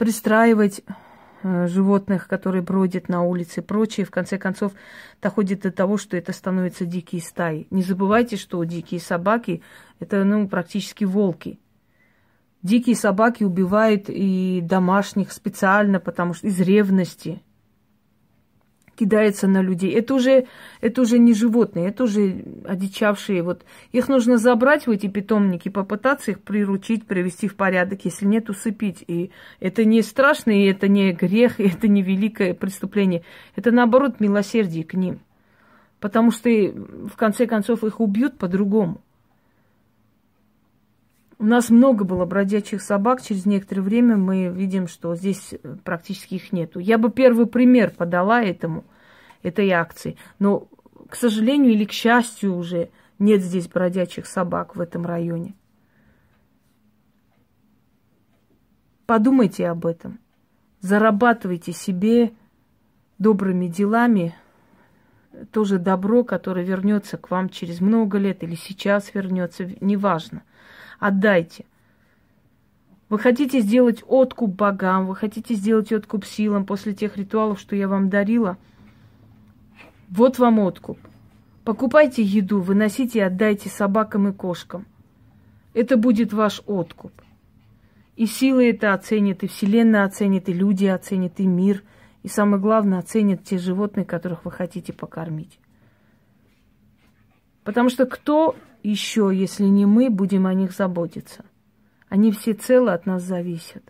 пристраивать 0.00 0.80
э, 1.42 1.66
животных, 1.66 2.26
которые 2.26 2.62
бродят 2.62 3.10
на 3.10 3.20
улице 3.22 3.60
и 3.60 3.62
прочее, 3.62 4.06
в 4.06 4.10
конце 4.10 4.38
концов, 4.38 4.72
доходит 5.20 5.60
до 5.60 5.70
того, 5.70 5.98
что 5.98 6.16
это 6.16 6.32
становятся 6.32 6.86
дикие 6.86 7.20
стаи. 7.20 7.66
Не 7.68 7.82
забывайте, 7.82 8.38
что 8.38 8.64
дикие 8.64 8.98
собаки– 8.98 9.62
это 10.00 10.24
ну, 10.24 10.48
практически 10.48 11.04
волки. 11.04 11.60
Дикие 12.62 12.96
собаки 12.96 13.44
убивают 13.44 14.04
и 14.08 14.60
домашних 14.62 15.32
специально, 15.32 16.00
потому 16.00 16.32
что 16.32 16.46
из 16.46 16.58
ревности 16.58 17.42
кидается 19.00 19.48
на 19.48 19.62
людей. 19.62 19.92
Это 19.92 20.14
уже, 20.14 20.46
это 20.82 21.00
уже 21.00 21.18
не 21.18 21.32
животные, 21.32 21.88
это 21.88 22.04
уже 22.04 22.44
одичавшие. 22.66 23.42
Вот 23.42 23.64
их 23.92 24.08
нужно 24.08 24.36
забрать 24.36 24.86
в 24.86 24.90
эти 24.90 25.06
питомники, 25.06 25.70
попытаться 25.70 26.32
их 26.32 26.42
приручить, 26.42 27.06
привести 27.06 27.48
в 27.48 27.56
порядок, 27.56 28.04
если 28.04 28.26
нет, 28.26 28.50
усыпить. 28.50 29.02
И 29.06 29.30
это 29.58 29.86
не 29.86 30.02
страшно, 30.02 30.50
и 30.50 30.66
это 30.66 30.86
не 30.86 31.12
грех, 31.12 31.60
и 31.60 31.68
это 31.68 31.88
не 31.88 32.02
великое 32.02 32.52
преступление. 32.52 33.22
Это 33.56 33.70
наоборот 33.70 34.20
милосердие 34.20 34.84
к 34.84 34.92
ним. 34.92 35.20
Потому 35.98 36.30
что 36.30 36.50
в 36.50 37.16
конце 37.16 37.46
концов 37.46 37.82
их 37.84 38.00
убьют 38.00 38.36
по-другому. 38.36 39.00
У 41.40 41.44
нас 41.44 41.70
много 41.70 42.04
было 42.04 42.26
бродячих 42.26 42.82
собак. 42.82 43.22
Через 43.22 43.46
некоторое 43.46 43.80
время 43.80 44.18
мы 44.18 44.48
видим, 44.48 44.86
что 44.86 45.16
здесь 45.16 45.54
практически 45.84 46.34
их 46.34 46.52
нету. 46.52 46.80
Я 46.80 46.98
бы 46.98 47.10
первый 47.10 47.46
пример 47.46 47.94
подала 47.96 48.42
этому, 48.42 48.84
этой 49.42 49.70
акции. 49.70 50.18
Но, 50.38 50.68
к 51.08 51.16
сожалению 51.16 51.72
или 51.72 51.86
к 51.86 51.92
счастью 51.92 52.54
уже, 52.54 52.90
нет 53.18 53.40
здесь 53.40 53.68
бродячих 53.68 54.26
собак 54.26 54.76
в 54.76 54.82
этом 54.82 55.06
районе. 55.06 55.54
Подумайте 59.06 59.66
об 59.68 59.86
этом. 59.86 60.20
Зарабатывайте 60.82 61.72
себе 61.72 62.32
добрыми 63.16 63.66
делами 63.66 64.34
тоже 65.52 65.78
добро, 65.78 66.22
которое 66.22 66.66
вернется 66.66 67.16
к 67.16 67.30
вам 67.30 67.48
через 67.48 67.80
много 67.80 68.18
лет 68.18 68.42
или 68.42 68.56
сейчас 68.56 69.14
вернется, 69.14 69.64
неважно 69.80 70.42
отдайте. 71.00 71.64
Вы 73.08 73.18
хотите 73.18 73.58
сделать 73.58 74.04
откуп 74.06 74.54
богам, 74.54 75.06
вы 75.06 75.16
хотите 75.16 75.54
сделать 75.54 75.90
откуп 75.90 76.24
силам 76.24 76.64
после 76.64 76.94
тех 76.94 77.16
ритуалов, 77.16 77.58
что 77.58 77.74
я 77.74 77.88
вам 77.88 78.08
дарила. 78.08 78.56
Вот 80.08 80.38
вам 80.38 80.60
откуп. 80.60 80.98
Покупайте 81.64 82.22
еду, 82.22 82.60
выносите 82.60 83.18
и 83.18 83.22
отдайте 83.22 83.68
собакам 83.68 84.28
и 84.28 84.32
кошкам. 84.32 84.86
Это 85.74 85.96
будет 85.96 86.32
ваш 86.32 86.62
откуп. 86.66 87.12
И 88.16 88.26
силы 88.26 88.70
это 88.70 88.92
оценят, 88.92 89.42
и 89.42 89.48
Вселенная 89.48 90.04
оценит, 90.04 90.48
и 90.48 90.52
люди 90.52 90.86
оценят, 90.86 91.40
и 91.40 91.46
мир. 91.46 91.82
И 92.22 92.28
самое 92.28 92.60
главное, 92.60 92.98
оценят 92.98 93.44
те 93.44 93.58
животные, 93.58 94.04
которых 94.04 94.44
вы 94.44 94.50
хотите 94.50 94.92
покормить. 94.92 95.58
Потому 97.64 97.88
что 97.88 98.06
кто 98.06 98.56
еще, 98.82 99.30
если 99.32 99.64
не 99.64 99.86
мы, 99.86 100.10
будем 100.10 100.46
о 100.46 100.54
них 100.54 100.72
заботиться? 100.72 101.44
Они 102.08 102.32
все 102.32 102.54
целы 102.54 102.92
от 102.92 103.06
нас 103.06 103.22
зависят. 103.22 103.84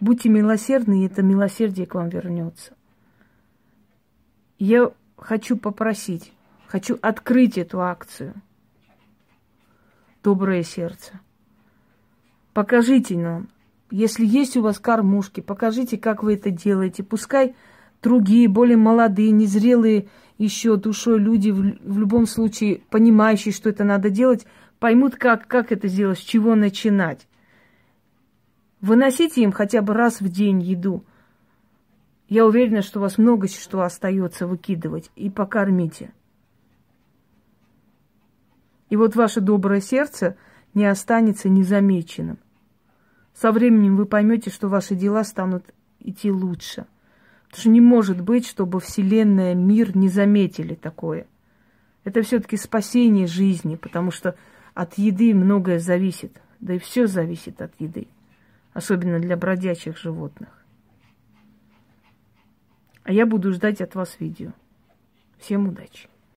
Будьте 0.00 0.28
милосердны, 0.28 1.02
и 1.02 1.06
это 1.06 1.22
милосердие 1.22 1.86
к 1.86 1.94
вам 1.94 2.08
вернется. 2.08 2.74
Я 4.58 4.92
хочу 5.16 5.56
попросить, 5.56 6.32
хочу 6.66 6.98
открыть 7.02 7.58
эту 7.58 7.80
акцию. 7.82 8.34
Доброе 10.22 10.62
сердце. 10.62 11.20
Покажите 12.52 13.16
нам, 13.16 13.48
если 13.90 14.24
есть 14.24 14.56
у 14.56 14.62
вас 14.62 14.78
кормушки, 14.78 15.40
покажите, 15.40 15.96
как 15.96 16.22
вы 16.22 16.34
это 16.34 16.50
делаете. 16.50 17.02
Пускай 17.02 17.54
другие, 18.02 18.48
более 18.48 18.76
молодые, 18.76 19.30
незрелые 19.30 20.08
еще 20.38 20.76
душой 20.76 21.18
люди, 21.18 21.50
в, 21.50 21.60
в 21.60 21.98
любом 21.98 22.26
случае 22.26 22.82
понимающие, 22.90 23.52
что 23.52 23.70
это 23.70 23.84
надо 23.84 24.10
делать, 24.10 24.46
поймут, 24.78 25.16
как, 25.16 25.46
как 25.46 25.72
это 25.72 25.88
сделать, 25.88 26.18
с 26.18 26.22
чего 26.22 26.54
начинать. 26.54 27.26
Выносите 28.80 29.42
им 29.42 29.50
хотя 29.50 29.82
бы 29.82 29.94
раз 29.94 30.20
в 30.20 30.28
день 30.28 30.62
еду. 30.62 31.04
Я 32.28 32.46
уверена, 32.46 32.82
что 32.82 33.00
у 33.00 33.02
вас 33.02 33.18
много 33.18 33.48
что 33.48 33.82
остается 33.82 34.46
выкидывать. 34.46 35.10
И 35.16 35.30
покормите. 35.30 36.12
И 38.90 38.96
вот 38.96 39.16
ваше 39.16 39.40
доброе 39.40 39.80
сердце 39.80 40.36
не 40.74 40.86
останется 40.86 41.48
незамеченным. 41.48 42.38
Со 43.34 43.50
временем 43.50 43.96
вы 43.96 44.06
поймете, 44.06 44.50
что 44.50 44.68
ваши 44.68 44.94
дела 44.94 45.24
станут 45.24 45.64
идти 46.00 46.30
лучше– 46.30 46.86
Потому 47.48 47.60
что 47.60 47.70
не 47.70 47.80
может 47.80 48.20
быть, 48.20 48.46
чтобы 48.46 48.78
Вселенная, 48.78 49.54
мир 49.54 49.96
не 49.96 50.08
заметили 50.08 50.74
такое. 50.74 51.26
Это 52.04 52.22
все-таки 52.22 52.56
спасение 52.56 53.26
жизни, 53.26 53.76
потому 53.76 54.10
что 54.10 54.36
от 54.74 54.98
еды 54.98 55.34
многое 55.34 55.78
зависит. 55.78 56.40
Да 56.60 56.74
и 56.74 56.78
все 56.78 57.06
зависит 57.06 57.60
от 57.62 57.72
еды. 57.78 58.08
Особенно 58.72 59.18
для 59.18 59.36
бродячих 59.36 59.96
животных. 59.96 60.48
А 63.04 63.12
я 63.12 63.24
буду 63.24 63.52
ждать 63.52 63.80
от 63.80 63.94
вас 63.94 64.16
видео. 64.20 64.52
Всем 65.38 65.68
удачи! 65.68 66.08